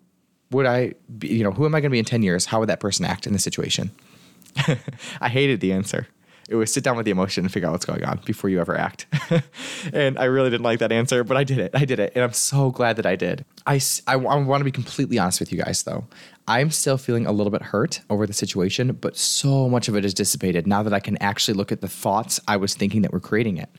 would 0.52 0.66
I 0.66 0.94
be, 1.18 1.28
you 1.28 1.44
know, 1.44 1.52
who 1.52 1.66
am 1.66 1.76
I 1.76 1.80
going 1.80 1.90
to 1.90 1.96
be 1.96 2.00
in 2.00 2.06
10 2.06 2.24
years? 2.24 2.46
How 2.46 2.60
would 2.60 2.70
that 2.70 2.80
person 2.80 3.06
act 3.06 3.28
in 3.28 3.34
this 3.34 3.44
situation? 3.44 3.92
I 5.22 5.30
hated 5.30 5.60
the 5.60 5.74
answer. 5.74 6.08
It 6.50 6.56
was 6.56 6.74
sit 6.74 6.84
down 6.84 6.96
with 6.96 7.04
the 7.04 7.12
emotion 7.12 7.44
and 7.44 7.52
figure 7.52 7.68
out 7.68 7.74
what's 7.74 7.84
going 7.84 8.06
on 8.06 8.22
before 8.26 8.50
you 8.50 8.62
ever 8.62 8.78
act. 8.78 9.06
and 9.94 10.18
I 10.18 10.26
really 10.26 10.50
didn't 10.50 10.64
like 10.64 10.80
that 10.80 10.94
answer, 10.94 11.26
but 11.26 11.36
I 11.36 11.44
did 11.44 11.58
it. 11.58 11.72
I 11.74 11.84
did 11.84 12.00
it. 12.00 12.14
And 12.16 12.24
I'm 12.24 12.32
so 12.32 12.72
glad 12.72 12.96
that 12.96 13.06
I 13.06 13.18
did. 13.18 13.44
I, 13.66 13.82
I, 14.08 14.14
I 14.14 14.16
want 14.16 14.62
to 14.62 14.66
be 14.66 14.72
completely 14.72 15.20
honest 15.20 15.42
with 15.42 15.52
you 15.52 15.62
guys, 15.62 15.84
though. 15.84 16.06
I'm 16.48 16.72
still 16.72 16.98
feeling 16.98 17.26
a 17.26 17.34
little 17.34 17.52
bit 17.52 17.62
hurt 17.62 18.00
over 18.10 18.26
the 18.26 18.32
situation, 18.32 18.94
but 18.94 19.18
so 19.18 19.68
much 19.68 19.90
of 19.90 19.98
it 19.98 20.06
is 20.06 20.14
dissipated 20.14 20.66
now 20.66 20.84
that 20.84 20.94
I 20.94 21.02
can 21.02 21.18
actually 21.18 21.56
look 21.56 21.74
at 21.74 21.82
the 21.82 21.90
thoughts 21.90 22.40
I 22.48 22.56
was 22.56 22.74
thinking 22.76 23.02
that 23.02 23.12
were 23.12 23.20
creating 23.20 23.58
it. 23.58 23.70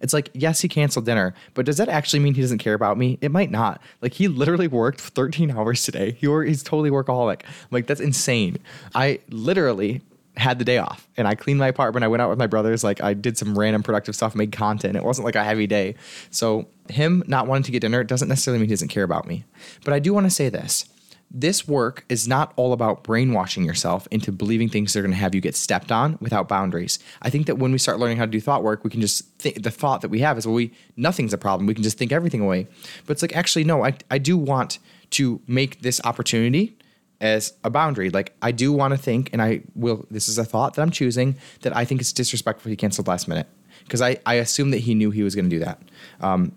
It's 0.00 0.12
like, 0.12 0.30
yes, 0.34 0.60
he 0.60 0.68
canceled 0.68 1.06
dinner, 1.06 1.34
but 1.54 1.66
does 1.66 1.76
that 1.78 1.88
actually 1.88 2.20
mean 2.20 2.34
he 2.34 2.40
doesn't 2.40 2.58
care 2.58 2.74
about 2.74 2.98
me? 2.98 3.18
It 3.20 3.30
might 3.30 3.50
not. 3.50 3.80
Like 4.00 4.14
he 4.14 4.28
literally 4.28 4.68
worked 4.68 5.00
13 5.00 5.50
hours 5.50 5.82
today. 5.82 6.12
He 6.12 6.28
he's 6.46 6.62
totally 6.62 6.90
workaholic. 6.90 7.42
Like 7.70 7.86
that's 7.86 8.00
insane. 8.00 8.58
I 8.94 9.20
literally 9.30 10.02
had 10.38 10.58
the 10.58 10.64
day 10.64 10.78
off 10.78 11.08
and 11.16 11.26
I 11.26 11.34
cleaned 11.34 11.58
my 11.58 11.66
apartment. 11.66 12.04
I 12.04 12.08
went 12.08 12.22
out 12.22 12.30
with 12.30 12.38
my 12.38 12.46
brothers. 12.46 12.84
Like 12.84 13.02
I 13.02 13.12
did 13.12 13.36
some 13.36 13.58
random 13.58 13.82
productive 13.82 14.14
stuff, 14.14 14.34
made 14.34 14.52
content. 14.52 14.96
It 14.96 15.04
wasn't 15.04 15.24
like 15.24 15.34
a 15.34 15.44
heavy 15.44 15.66
day. 15.66 15.96
So 16.30 16.68
him 16.88 17.24
not 17.26 17.46
wanting 17.46 17.64
to 17.64 17.72
get 17.72 17.80
dinner 17.80 18.04
doesn't 18.04 18.28
necessarily 18.28 18.60
mean 18.60 18.68
he 18.68 18.74
doesn't 18.74 18.88
care 18.88 19.02
about 19.02 19.26
me. 19.26 19.44
But 19.84 19.94
I 19.94 19.98
do 19.98 20.14
want 20.14 20.26
to 20.26 20.30
say 20.30 20.48
this 20.48 20.86
this 21.30 21.68
work 21.68 22.04
is 22.08 22.26
not 22.26 22.52
all 22.56 22.72
about 22.72 23.04
brainwashing 23.04 23.64
yourself 23.64 24.08
into 24.10 24.32
believing 24.32 24.68
things 24.68 24.92
that 24.92 25.00
are 25.00 25.02
going 25.02 25.12
to 25.12 25.18
have 25.18 25.34
you 25.34 25.40
get 25.40 25.54
stepped 25.54 25.92
on 25.92 26.16
without 26.20 26.48
boundaries. 26.48 26.98
I 27.20 27.28
think 27.28 27.46
that 27.46 27.58
when 27.58 27.70
we 27.70 27.78
start 27.78 27.98
learning 27.98 28.16
how 28.16 28.24
to 28.24 28.30
do 28.30 28.40
thought 28.40 28.62
work, 28.62 28.82
we 28.82 28.90
can 28.90 29.02
just 29.02 29.26
think 29.38 29.62
the 29.62 29.70
thought 29.70 30.00
that 30.00 30.08
we 30.08 30.20
have 30.20 30.38
is, 30.38 30.46
well, 30.46 30.54
we 30.54 30.72
nothing's 30.96 31.34
a 31.34 31.38
problem. 31.38 31.66
We 31.66 31.74
can 31.74 31.82
just 31.82 31.98
think 31.98 32.12
everything 32.12 32.40
away. 32.40 32.66
But 33.06 33.12
it's 33.12 33.22
like, 33.22 33.36
actually, 33.36 33.64
no, 33.64 33.84
I, 33.84 33.94
I 34.10 34.18
do 34.18 34.38
want 34.38 34.78
to 35.10 35.40
make 35.46 35.82
this 35.82 36.00
opportunity 36.04 36.76
as 37.20 37.54
a 37.64 37.70
boundary. 37.70 38.10
Like 38.10 38.34
I 38.42 38.52
do 38.52 38.72
want 38.72 38.92
to 38.92 38.98
think, 38.98 39.30
and 39.32 39.42
I 39.42 39.62
will. 39.74 40.06
This 40.10 40.28
is 40.28 40.38
a 40.38 40.44
thought 40.44 40.74
that 40.74 40.82
I'm 40.82 40.90
choosing 40.90 41.36
that 41.62 41.76
I 41.76 41.84
think 41.84 42.00
it's 42.00 42.12
disrespectful. 42.12 42.70
He 42.70 42.76
canceled 42.76 43.08
last 43.08 43.28
minute 43.28 43.46
because 43.84 44.00
I 44.00 44.18
I 44.24 44.34
assume 44.34 44.70
that 44.70 44.78
he 44.78 44.94
knew 44.94 45.10
he 45.10 45.22
was 45.22 45.34
going 45.34 45.48
to 45.48 45.50
do 45.50 45.64
that, 45.64 45.82
um, 46.20 46.52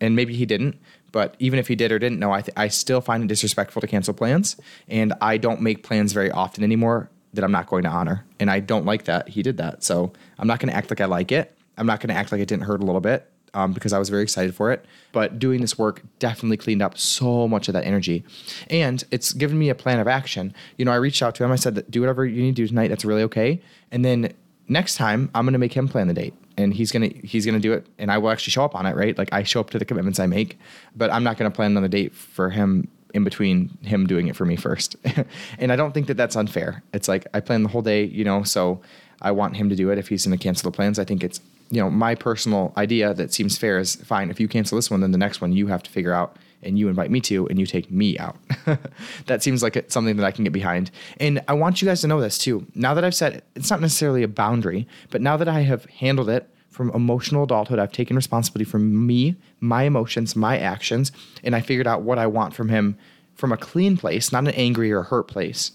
and 0.00 0.16
maybe 0.16 0.34
he 0.34 0.46
didn't. 0.46 0.78
But 1.12 1.34
even 1.38 1.58
if 1.58 1.68
he 1.68 1.74
did 1.74 1.92
or 1.92 1.98
didn't 1.98 2.18
know, 2.18 2.32
I, 2.32 2.42
th- 2.42 2.54
I 2.56 2.68
still 2.68 3.00
find 3.00 3.22
it 3.22 3.26
disrespectful 3.26 3.80
to 3.80 3.86
cancel 3.86 4.14
plans. 4.14 4.56
And 4.88 5.14
I 5.20 5.38
don't 5.38 5.60
make 5.60 5.82
plans 5.82 6.12
very 6.12 6.30
often 6.30 6.62
anymore 6.62 7.10
that 7.34 7.44
I'm 7.44 7.52
not 7.52 7.66
going 7.66 7.82
to 7.84 7.88
honor. 7.88 8.24
And 8.40 8.50
I 8.50 8.60
don't 8.60 8.84
like 8.84 9.04
that 9.04 9.28
he 9.28 9.42
did 9.42 9.56
that. 9.58 9.82
So 9.84 10.12
I'm 10.38 10.46
not 10.46 10.60
going 10.60 10.70
to 10.70 10.76
act 10.76 10.90
like 10.90 11.00
I 11.00 11.06
like 11.06 11.32
it. 11.32 11.56
I'm 11.76 11.86
not 11.86 12.00
going 12.00 12.08
to 12.08 12.14
act 12.14 12.32
like 12.32 12.40
it 12.40 12.48
didn't 12.48 12.64
hurt 12.64 12.80
a 12.80 12.84
little 12.84 13.00
bit 13.00 13.30
um, 13.54 13.72
because 13.72 13.92
I 13.92 13.98
was 13.98 14.08
very 14.08 14.22
excited 14.22 14.54
for 14.54 14.72
it. 14.72 14.84
But 15.12 15.38
doing 15.38 15.60
this 15.60 15.78
work 15.78 16.02
definitely 16.18 16.56
cleaned 16.56 16.82
up 16.82 16.98
so 16.98 17.48
much 17.48 17.68
of 17.68 17.74
that 17.74 17.84
energy. 17.84 18.24
And 18.68 19.02
it's 19.10 19.32
given 19.32 19.58
me 19.58 19.68
a 19.68 19.74
plan 19.74 20.00
of 20.00 20.08
action. 20.08 20.54
You 20.76 20.84
know, 20.84 20.92
I 20.92 20.96
reached 20.96 21.22
out 21.22 21.34
to 21.36 21.44
him. 21.44 21.52
I 21.52 21.56
said, 21.56 21.84
do 21.90 22.00
whatever 22.00 22.26
you 22.26 22.42
need 22.42 22.56
to 22.56 22.62
do 22.62 22.68
tonight. 22.68 22.88
That's 22.88 23.04
really 23.04 23.22
okay. 23.22 23.60
And 23.90 24.04
then 24.04 24.32
next 24.68 24.96
time, 24.96 25.30
I'm 25.34 25.44
going 25.44 25.52
to 25.52 25.58
make 25.58 25.72
him 25.74 25.88
plan 25.88 26.08
the 26.08 26.14
date 26.14 26.34
and 26.58 26.74
he's 26.74 26.92
gonna 26.92 27.08
he's 27.24 27.46
gonna 27.46 27.60
do 27.60 27.72
it 27.72 27.86
and 27.98 28.10
i 28.12 28.18
will 28.18 28.28
actually 28.28 28.50
show 28.50 28.64
up 28.64 28.74
on 28.74 28.84
it 28.84 28.94
right? 28.94 29.16
Like 29.16 29.32
i 29.32 29.42
show 29.44 29.60
up 29.60 29.70
to 29.70 29.78
the 29.78 29.84
commitments 29.84 30.18
i 30.18 30.26
make 30.26 30.58
but 30.94 31.10
i'm 31.10 31.24
not 31.24 31.38
gonna 31.38 31.50
plan 31.50 31.70
another 31.70 31.88
date 31.88 32.14
for 32.14 32.50
him 32.50 32.88
in 33.14 33.24
between 33.24 33.70
him 33.80 34.06
doing 34.06 34.28
it 34.28 34.36
for 34.36 34.44
me 34.44 34.56
first. 34.56 34.94
And 35.58 35.72
i 35.72 35.76
don't 35.76 35.92
think 35.94 36.08
that 36.08 36.18
that's 36.18 36.36
unfair. 36.36 36.82
It's 36.92 37.08
like 37.08 37.26
i 37.32 37.40
plan 37.40 37.62
the 37.62 37.70
whole 37.70 37.82
day 37.82 38.04
you 38.04 38.24
know 38.24 38.42
so 38.42 38.82
i 39.22 39.30
want 39.30 39.56
him 39.56 39.70
to 39.70 39.76
do 39.76 39.90
it 39.90 39.98
if 39.98 40.08
he's 40.08 40.26
gonna 40.26 40.36
cancel 40.36 40.70
the 40.70 40.76
plans. 40.76 40.98
I 40.98 41.04
think 41.04 41.24
it's 41.24 41.40
you 41.70 41.80
know 41.80 41.90
my 41.90 42.14
personal 42.14 42.72
idea 42.76 43.14
that 43.14 43.32
seems 43.32 43.56
fair 43.56 43.78
is 43.78 43.96
fine. 43.96 44.30
If 44.30 44.40
you 44.40 44.48
cancel 44.48 44.76
this 44.76 44.90
one 44.90 45.00
then 45.00 45.12
the 45.12 45.18
next 45.18 45.40
one 45.40 45.52
you 45.52 45.68
have 45.68 45.82
to 45.84 45.90
figure 45.90 46.12
out 46.12 46.36
and 46.62 46.78
you 46.78 46.88
invite 46.88 47.10
me 47.10 47.20
to 47.22 47.46
and 47.48 47.58
you 47.58 47.66
take 47.66 47.90
me 47.90 48.18
out. 48.18 48.36
that 49.26 49.42
seems 49.42 49.62
like 49.62 49.76
it's 49.76 49.94
something 49.94 50.16
that 50.16 50.24
I 50.26 50.30
can 50.30 50.44
get 50.44 50.52
behind. 50.52 50.90
And 51.18 51.42
I 51.48 51.54
want 51.54 51.80
you 51.80 51.86
guys 51.86 52.00
to 52.02 52.06
know 52.06 52.20
this 52.20 52.38
too. 52.38 52.66
Now 52.74 52.94
that 52.94 53.04
I've 53.04 53.14
said 53.14 53.42
it's 53.54 53.70
not 53.70 53.80
necessarily 53.80 54.22
a 54.22 54.28
boundary, 54.28 54.86
but 55.10 55.20
now 55.20 55.36
that 55.36 55.48
I 55.48 55.60
have 55.60 55.84
handled 55.86 56.28
it 56.28 56.48
from 56.68 56.90
emotional 56.90 57.44
adulthood, 57.44 57.78
I've 57.78 57.92
taken 57.92 58.16
responsibility 58.16 58.68
for 58.68 58.78
me, 58.78 59.36
my 59.60 59.84
emotions, 59.84 60.36
my 60.36 60.58
actions, 60.58 61.12
and 61.42 61.56
I 61.56 61.60
figured 61.60 61.86
out 61.86 62.02
what 62.02 62.18
I 62.18 62.26
want 62.26 62.54
from 62.54 62.68
him 62.68 62.96
from 63.34 63.52
a 63.52 63.56
clean 63.56 63.96
place, 63.96 64.32
not 64.32 64.44
an 64.44 64.54
angry 64.54 64.92
or 64.92 65.02
hurt 65.02 65.28
place. 65.28 65.72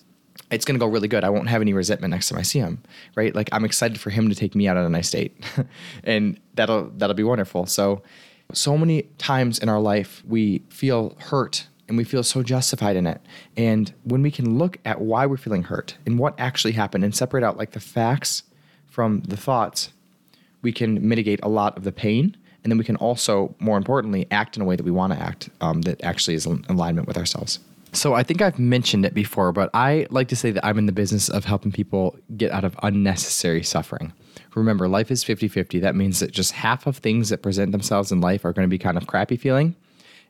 It's 0.51 0.65
going 0.65 0.75
to 0.75 0.79
go 0.79 0.89
really 0.89 1.07
good. 1.07 1.23
I 1.23 1.29
won't 1.29 1.47
have 1.47 1.61
any 1.61 1.73
resentment 1.73 2.11
next 2.11 2.29
time 2.29 2.37
I 2.37 2.43
see 2.43 2.59
him, 2.59 2.83
right? 3.15 3.33
Like 3.33 3.49
I'm 3.51 3.65
excited 3.65 3.99
for 3.99 4.11
him 4.11 4.29
to 4.29 4.35
take 4.35 4.53
me 4.53 4.67
out 4.67 4.77
on 4.77 4.85
a 4.85 4.89
nice 4.89 5.09
date. 5.09 5.35
and 6.03 6.39
that'll 6.53 6.89
that'll 6.97 7.15
be 7.15 7.23
wonderful. 7.23 7.65
So 7.65 8.03
So 8.51 8.77
many 8.77 9.03
times 9.17 9.59
in 9.59 9.69
our 9.69 9.79
life, 9.79 10.23
we 10.27 10.63
feel 10.69 11.15
hurt 11.19 11.67
and 11.88 11.97
we 11.97 12.03
feel 12.03 12.23
so 12.23 12.43
justified 12.43 12.95
in 12.95 13.07
it. 13.07 13.21
And 13.57 13.93
when 14.03 14.21
we 14.21 14.31
can 14.31 14.57
look 14.57 14.77
at 14.85 15.01
why 15.01 15.25
we're 15.25 15.38
feeling 15.38 15.63
hurt 15.63 15.97
and 16.05 16.17
what 16.17 16.33
actually 16.39 16.73
happened 16.73 17.03
and 17.03 17.15
separate 17.15 17.43
out 17.43 17.57
like 17.57 17.71
the 17.71 17.79
facts 17.79 18.43
from 18.88 19.21
the 19.21 19.38
thoughts, 19.38 19.89
we 20.62 20.71
can 20.71 21.07
mitigate 21.07 21.39
a 21.43 21.50
lot 21.50 21.77
of 21.77 21.83
the 21.83 21.91
pain. 21.91 22.38
And 22.63 22.71
then 22.71 22.77
we 22.77 22.85
can 22.85 22.95
also, 22.95 23.53
more 23.59 23.77
importantly, 23.77 24.27
act 24.31 24.55
in 24.55 24.62
a 24.62 24.65
way 24.65 24.77
that 24.77 24.83
we 24.83 24.91
want 24.91 25.12
to 25.13 25.19
act 25.19 25.50
um, 25.59 25.81
that 25.81 26.01
actually 26.01 26.35
is 26.35 26.45
in 26.45 26.63
alignment 26.69 27.07
with 27.07 27.17
ourselves. 27.17 27.59
So 27.93 28.15
I 28.15 28.23
think 28.23 28.41
I've 28.41 28.57
mentioned 28.57 29.05
it 29.05 29.13
before, 29.13 29.51
but 29.51 29.69
I 29.73 30.07
like 30.09 30.27
to 30.29 30.35
say 30.35 30.50
that 30.51 30.65
I'm 30.65 30.79
in 30.79 30.88
the 30.88 30.91
business 30.91 31.29
of 31.29 31.45
helping 31.45 31.71
people 31.71 32.17
get 32.35 32.51
out 32.51 32.63
of 32.63 32.75
unnecessary 32.81 33.62
suffering. 33.63 34.13
Remember, 34.55 34.88
life 34.88 35.12
is 35.12 35.23
50 35.23 35.47
50. 35.47 35.79
That 35.79 35.95
means 35.95 36.19
that 36.19 36.31
just 36.31 36.53
half 36.53 36.88
of 36.88 36.97
things 36.97 37.29
that 37.29 37.43
present 37.43 37.71
themselves 37.71 38.12
in 38.12 38.19
life 38.19 38.45
are 38.45 38.53
going 38.53 38.67
to 38.67 38.69
be 38.69 38.79
kind 38.79 38.97
of 38.97 39.05
crappy 39.05 39.38
feeling, 39.38 39.75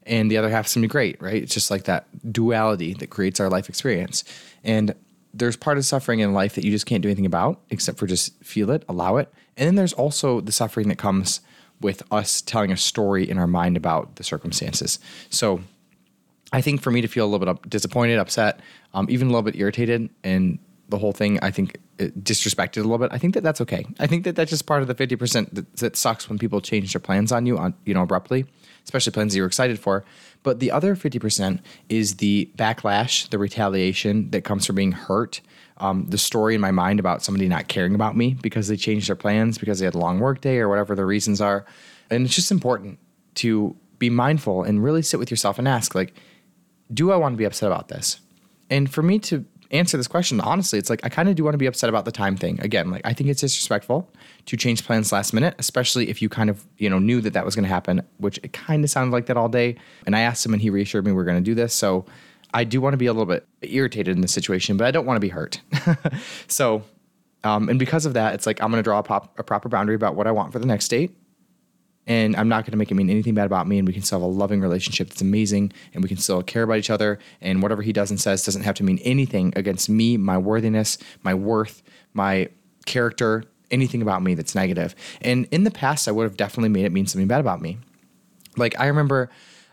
and 0.05 0.29
the 0.29 0.38
other 0.38 0.50
half 0.50 0.65
is 0.67 0.74
going 0.74 0.82
to 0.84 0.88
be 0.88 0.91
great, 0.91 1.22
right? 1.22 1.41
It's 1.41 1.53
just 1.53 1.72
like 1.72 1.86
that 1.86 2.05
duality 2.32 2.93
that 2.96 3.10
creates 3.10 3.39
our 3.39 3.50
life 3.50 3.70
experience. 3.70 4.25
And 4.63 4.93
there's 5.34 5.55
part 5.55 5.77
of 5.77 5.86
suffering 5.86 6.20
in 6.20 6.34
life 6.34 6.55
that 6.55 6.63
you 6.63 6.72
just 6.72 6.86
can't 6.86 7.01
do 7.01 7.08
anything 7.08 7.25
about 7.25 7.62
except 7.70 7.98
for 7.98 8.08
just 8.08 8.43
feel 8.43 8.70
it, 8.72 8.84
allow 8.88 9.17
it. 9.17 9.34
And 9.58 9.67
then 9.67 9.75
there's 9.75 9.93
also 9.93 10.41
the 10.41 10.51
suffering 10.51 10.89
that 10.89 10.98
comes 10.98 11.41
with 11.82 12.03
us 12.12 12.41
telling 12.41 12.72
a 12.72 12.77
story 12.77 13.27
in 13.27 13.38
our 13.38 13.48
mind 13.48 13.75
about 13.77 14.17
the 14.17 14.24
circumstances. 14.24 15.00
So 15.29 15.62
I 16.53 16.62
think 16.62 16.81
for 16.81 16.91
me 16.91 17.01
to 17.01 17.07
feel 17.07 17.25
a 17.25 17.31
little 17.36 17.53
bit 17.53 17.69
disappointed, 17.69 18.19
upset, 18.19 18.60
um, 18.93 19.07
even 19.10 19.27
a 19.27 19.31
little 19.31 19.41
bit 19.41 19.55
irritated, 19.55 20.10
and 20.24 20.60
the 20.89 21.00
whole 21.00 21.12
thing, 21.12 21.39
I 21.41 21.50
think, 21.50 21.77
disrespected 21.98 22.77
a 22.77 22.81
little 22.81 23.00
bit. 23.00 23.10
I 23.12 23.17
think 23.17 23.33
that 23.33 23.41
that's 23.41 23.60
okay. 23.62 23.86
I 24.00 24.05
think 24.05 24.24
that 24.25 24.36
that's 24.36 24.51
just 24.51 24.67
part 24.67 24.83
of 24.83 24.88
the 24.88 24.93
fifty 24.93 25.15
percent 25.15 25.53
that, 25.55 25.75
that, 25.77 25.95
sucks 25.95 26.29
when 26.29 26.38
people 26.38 26.62
change 26.62 26.93
their 26.93 27.00
plans 27.00 27.31
on 27.31 27.48
you, 27.48 27.57
on 27.57 27.74
you 27.86 27.93
know, 27.95 28.03
abruptly, 28.03 28.45
especially 28.83 29.12
plans 29.12 29.33
that 29.33 29.38
you're 29.38 29.48
excited 29.48 29.79
for. 29.79 30.05
But 30.43 30.60
the 30.60 30.72
other 30.72 30.95
fifty 30.95 31.17
percent 31.17 31.62
is 31.89 32.17
the 32.17 32.51
backlash, 32.55 33.29
the 33.29 33.39
retaliation 33.39 34.29
that 34.29 34.43
comes 34.43 34.67
from 34.67 34.75
being 34.75 34.91
hurt. 34.91 35.41
Um, 35.77 36.05
the 36.07 36.19
story 36.19 36.53
in 36.53 36.62
my 36.62 36.69
mind 36.69 37.00
about 37.00 37.24
somebody 37.24 37.48
not 37.48 37.67
caring 37.67 37.95
about 37.95 38.15
me 38.15 38.36
because 38.36 38.67
they 38.67 38.77
changed 38.77 39.10
their 39.10 39.15
plans 39.15 39.57
because 39.57 39.79
they 39.79 39.86
had 39.86 39.95
a 39.95 39.98
long 39.98 40.19
work 40.19 40.39
day 40.39 40.60
or 40.60 40.69
whatever 40.69 40.93
the 40.93 41.05
reasons 41.05 41.41
are, 41.41 41.65
and 42.12 42.25
it's 42.25 42.36
just 42.36 42.51
important 42.51 43.00
to 43.36 43.75
be 43.98 44.10
mindful 44.12 44.63
and 44.63 44.83
really 44.83 45.01
sit 45.01 45.19
with 45.19 45.31
yourself 45.31 45.57
and 45.57 45.67
ask, 45.67 45.95
like, 45.95 46.13
do 46.93 47.12
I 47.12 47.15
want 47.15 47.33
to 47.33 47.38
be 47.38 47.45
upset 47.45 47.67
about 47.67 47.88
this? 47.88 48.19
And 48.69 48.91
for 48.91 49.03
me 49.03 49.19
to 49.19 49.45
answer 49.71 49.97
this 49.97 50.07
question, 50.07 50.39
honestly, 50.39 50.79
it's 50.79 50.89
like 50.89 51.03
I 51.03 51.09
kind 51.09 51.27
of 51.27 51.35
do 51.35 51.43
want 51.43 51.55
to 51.55 51.57
be 51.57 51.65
upset 51.65 51.89
about 51.89 52.05
the 52.05 52.12
time 52.12 52.38
thing. 52.38 52.59
Again, 52.62 52.91
like 52.91 53.01
I 53.03 53.13
think 53.13 53.29
it's 53.29 53.41
disrespectful 53.41 54.09
to 54.45 54.57
change 54.57 54.85
plans 54.85 55.12
last 55.12 55.33
minute, 55.33 55.55
especially 55.57 56.09
if 56.09 56.21
you 56.21 56.29
kind 56.29 56.50
of, 56.50 56.63
you 56.77 56.89
know, 56.89 57.00
knew 57.00 57.21
that 57.21 57.33
that 57.33 57.43
was 57.43 57.55
going 57.55 57.63
to 57.63 57.69
happen, 57.69 58.01
which 58.17 58.39
it 58.43 58.53
kind 58.53 58.83
of 58.83 58.89
sounded 58.89 59.12
like 59.12 59.25
that 59.25 59.38
all 59.38 59.50
day. 59.50 59.75
And 60.05 60.15
I 60.15 60.21
asked 60.21 60.45
him 60.45 60.53
and 60.53 60.62
he 60.62 60.69
reassured 60.69 61.05
me 61.05 61.12
we 61.12 61.21
are 61.21 61.25
going 61.25 61.38
to 61.38 61.43
do 61.43 61.55
this. 61.55 61.73
So 61.73 62.05
I 62.53 62.63
do 62.63 62.79
want 62.79 62.93
to 62.93 62.97
be 62.97 63.07
a 63.07 63.13
little 63.13 63.25
bit 63.25 63.47
irritated 63.62 64.15
in 64.15 64.21
this 64.21 64.31
situation, 64.31 64.77
but 64.77 64.85
I 64.85 64.91
don't 64.91 65.05
want 65.05 65.17
to 65.17 65.21
be 65.21 65.29
hurt. 65.29 65.59
so, 66.47 66.83
um, 67.43 67.67
and 67.67 67.79
because 67.79 68.05
of 68.05 68.13
that, 68.13 68.35
it's 68.35 68.45
like 68.45 68.62
I'm 68.62 68.69
going 68.69 68.79
to 68.79 68.83
draw 68.83 69.00
a, 69.00 69.03
pop, 69.03 69.38
a 69.39 69.43
proper 69.43 69.69
boundary 69.69 69.95
about 69.95 70.15
what 70.15 70.27
I 70.27 70.31
want 70.31 70.53
for 70.53 70.59
the 70.59 70.67
next 70.67 70.88
date 70.89 71.15
and 72.05 72.36
I'm 72.36 72.50
not 72.50 72.65
going 72.65 72.72
to 72.72 72.77
make 72.77 72.91
it 72.91 72.95
mean 72.95 73.10
anything 73.10 73.33
bad 73.33 73.45
about 73.45 73.67
me. 73.67 73.77
And 73.79 73.88
we 73.88 73.93
can 73.93 74.01
still 74.01 74.19
have 74.19 74.25
a 74.25 74.31
loving 74.31 74.62
relationship 74.62 75.10
that's 75.10 75.22
amazing, 75.22 75.72
and 75.93 76.03
we 76.03 76.10
can 76.10 76.17
still 76.17 76.43
care 76.43 76.63
about 76.63 76.77
each 76.77 76.89
other. 76.89 77.19
And 77.41 77.62
whatever 77.62 77.81
he 77.81 77.93
does 77.93 78.10
and 78.10 78.19
says 78.19 78.43
doesn't 78.45 78.63
have 78.63 78.75
to 78.75 78.83
mean 78.83 79.00
anything 79.00 79.53
against 79.55 79.89
me, 79.89 80.17
my 80.17 80.38
worthiness, 80.38 80.98
my 81.24 81.33
worth, 81.33 81.81
my 82.13 82.50
character, 82.86 83.45
anything 83.72 84.01
about 84.01 84.22
me 84.22 84.36
that's 84.36 84.55
negative. 84.55 84.95
And 85.22 85.48
in 85.51 85.63
the 85.63 85.72
past, 85.72 86.07
I 86.07 86.12
would 86.12 86.24
have 86.24 86.38
definitely 86.38 86.69
made 86.69 86.86
it 86.86 86.91
mean 86.91 87.07
something 87.07 87.27
bad 87.27 87.39
about 87.39 87.62
me. 87.62 87.79
Like 88.57 88.79
I 88.79 88.88
remember, 88.88 89.29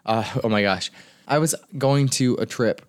uh, 0.06 0.24
oh 0.44 0.48
my 0.48 0.62
gosh, 0.62 0.90
I 1.28 1.38
was 1.38 1.54
going 1.78 2.08
to 2.08 2.34
a 2.36 2.46
trip 2.46 2.82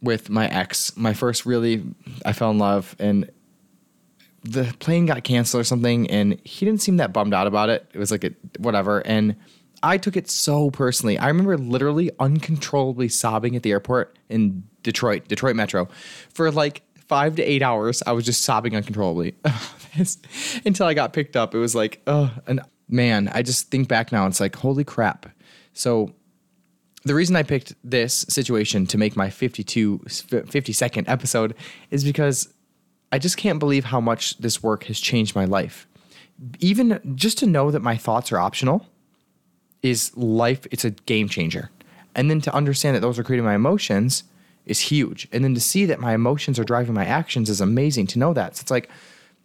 with 0.00 0.28
my 0.28 0.46
ex, 0.48 0.96
my 0.96 1.14
first 1.14 1.46
really, 1.46 1.82
I 2.24 2.32
fell 2.32 2.50
in 2.50 2.58
love, 2.58 2.94
and 2.98 3.30
the 4.44 4.74
plane 4.78 5.06
got 5.06 5.24
canceled 5.24 5.62
or 5.62 5.64
something, 5.64 6.08
and 6.10 6.40
he 6.44 6.64
didn't 6.64 6.82
seem 6.82 6.98
that 6.98 7.12
bummed 7.12 7.34
out 7.34 7.46
about 7.46 7.70
it. 7.70 7.90
It 7.92 7.98
was 7.98 8.10
like 8.10 8.24
a, 8.24 8.30
whatever, 8.58 9.00
and 9.06 9.36
I 9.82 9.98
took 9.98 10.16
it 10.16 10.30
so 10.30 10.70
personally. 10.70 11.18
I 11.18 11.28
remember 11.28 11.58
literally 11.58 12.10
uncontrollably 12.18 13.08
sobbing 13.08 13.56
at 13.56 13.62
the 13.62 13.72
airport 13.72 14.18
in 14.28 14.64
Detroit, 14.82 15.28
Detroit 15.28 15.56
Metro, 15.56 15.88
for 16.32 16.50
like 16.50 16.82
five 17.06 17.36
to 17.36 17.42
eight 17.42 17.62
hours. 17.62 18.02
I 18.06 18.12
was 18.12 18.24
just 18.24 18.42
sobbing 18.42 18.74
uncontrollably 18.74 19.34
until 20.64 20.86
I 20.86 20.94
got 20.94 21.12
picked 21.12 21.36
up. 21.36 21.54
It 21.54 21.58
was 21.58 21.74
like, 21.74 22.00
oh, 22.06 22.32
and 22.46 22.60
man, 22.88 23.28
I 23.32 23.42
just 23.42 23.70
think 23.70 23.88
back 23.88 24.10
now. 24.10 24.26
It's 24.26 24.40
like, 24.40 24.56
holy 24.56 24.84
crap. 24.84 25.26
So 25.74 26.14
the 27.04 27.14
reason 27.14 27.36
I 27.36 27.42
picked 27.42 27.74
this 27.84 28.24
situation 28.28 28.86
to 28.86 28.96
make 28.96 29.16
my 29.16 29.28
52, 29.28 29.98
52nd 29.98 31.04
episode 31.08 31.54
is 31.90 32.04
because 32.04 32.53
I 33.14 33.18
just 33.18 33.36
can't 33.36 33.60
believe 33.60 33.84
how 33.84 34.00
much 34.00 34.36
this 34.38 34.60
work 34.60 34.82
has 34.86 34.98
changed 34.98 35.36
my 35.36 35.44
life. 35.44 35.86
Even 36.58 37.00
just 37.14 37.38
to 37.38 37.46
know 37.46 37.70
that 37.70 37.80
my 37.80 37.96
thoughts 37.96 38.32
are 38.32 38.40
optional 38.40 38.88
is 39.82 40.10
life, 40.16 40.66
it's 40.72 40.84
a 40.84 40.90
game 40.90 41.28
changer. 41.28 41.70
And 42.16 42.28
then 42.28 42.40
to 42.40 42.52
understand 42.52 42.96
that 42.96 43.02
those 43.02 43.16
are 43.16 43.22
creating 43.22 43.44
my 43.44 43.54
emotions 43.54 44.24
is 44.66 44.80
huge. 44.80 45.28
And 45.30 45.44
then 45.44 45.54
to 45.54 45.60
see 45.60 45.86
that 45.86 46.00
my 46.00 46.12
emotions 46.12 46.58
are 46.58 46.64
driving 46.64 46.92
my 46.92 47.04
actions 47.04 47.48
is 47.48 47.60
amazing 47.60 48.08
to 48.08 48.18
know 48.18 48.32
that. 48.34 48.56
So 48.56 48.62
it's 48.62 48.72
like 48.72 48.90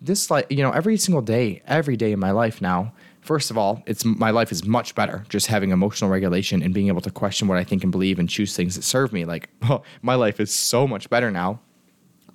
this 0.01 0.31
like 0.31 0.47
you 0.49 0.63
know 0.63 0.71
every 0.71 0.97
single 0.97 1.21
day, 1.21 1.61
every 1.67 1.95
day 1.95 2.11
in 2.11 2.19
my 2.19 2.31
life 2.31 2.63
now, 2.63 2.91
first 3.21 3.51
of 3.51 3.57
all, 3.59 3.83
it's 3.85 4.03
my 4.03 4.31
life 4.31 4.51
is 4.51 4.65
much 4.65 4.95
better 4.95 5.25
just 5.29 5.45
having 5.45 5.69
emotional 5.69 6.09
regulation 6.09 6.63
and 6.63 6.73
being 6.73 6.87
able 6.87 7.01
to 7.01 7.11
question 7.11 7.47
what 7.47 7.59
I 7.59 7.63
think 7.63 7.83
and 7.83 7.91
believe 7.91 8.17
and 8.17 8.27
choose 8.27 8.55
things 8.55 8.73
that 8.73 8.81
serve 8.81 9.13
me. 9.13 9.25
Like, 9.25 9.47
well, 9.61 9.83
my 10.01 10.15
life 10.15 10.39
is 10.39 10.51
so 10.51 10.87
much 10.87 11.07
better 11.11 11.29
now 11.29 11.59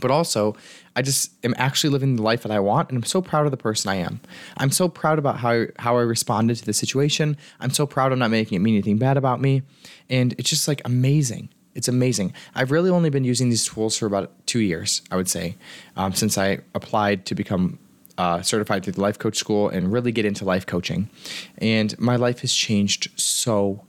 but 0.05 0.11
also 0.11 0.55
I 0.95 1.01
just 1.01 1.33
am 1.47 1.55
actually 1.57 1.89
living 1.89 2.17
the 2.17 2.23
life 2.23 2.43
that 2.43 2.53
I 2.53 2.61
want 2.61 2.91
and 2.91 2.99
I'm 2.99 3.05
so 3.05 3.23
proud 3.23 3.47
of 3.47 3.53
the 3.53 3.57
person 3.57 3.89
I 3.89 3.95
am. 3.95 4.21
I'm 4.59 4.71
so 4.71 4.87
proud 4.87 5.19
about 5.19 5.39
how 5.39 5.65
how 5.79 5.97
I 5.97 6.03
responded 6.03 6.57
to 6.59 6.67
the 6.67 6.75
situation. 6.75 7.39
I'm 7.59 7.71
so 7.71 7.87
proud 7.87 8.13
I'm 8.13 8.19
not 8.19 8.31
making 8.31 8.57
it 8.57 8.59
mean 8.59 8.75
anything 8.75 8.99
bad 8.99 9.17
about 9.17 9.41
me. 9.41 9.63
And 10.11 10.35
it's 10.37 10.51
just 10.51 10.69
like 10.69 10.83
amazing. 10.85 11.49
It's 11.75 11.89
amazing. 11.89 12.35
I've 12.55 12.71
really 12.71 12.91
only 12.91 13.09
been 13.09 13.25
using 13.25 13.49
these 13.49 13.65
tools 13.65 13.97
for 13.97 14.05
about 14.05 14.47
two 14.47 14.61
years, 14.61 15.01
I 15.11 15.17
would 15.17 15.31
say, 15.31 15.57
um, 15.97 16.13
since 16.13 16.37
I 16.37 16.59
applied 16.75 17.25
to 17.25 17.35
become 17.35 17.79
uh, 18.19 18.43
certified 18.43 18.85
through 18.85 18.93
the 18.93 19.01
life 19.01 19.19
coach 19.19 19.39
school 19.39 19.71
and 19.71 19.91
really 19.91 20.13
get 20.13 20.27
into 20.27 20.45
life 20.45 20.67
coaching. 20.67 21.09
And 21.57 21.99
my 21.99 22.17
life 22.17 22.41
has 22.41 22.53
changed 22.53 23.09
so 23.19 23.87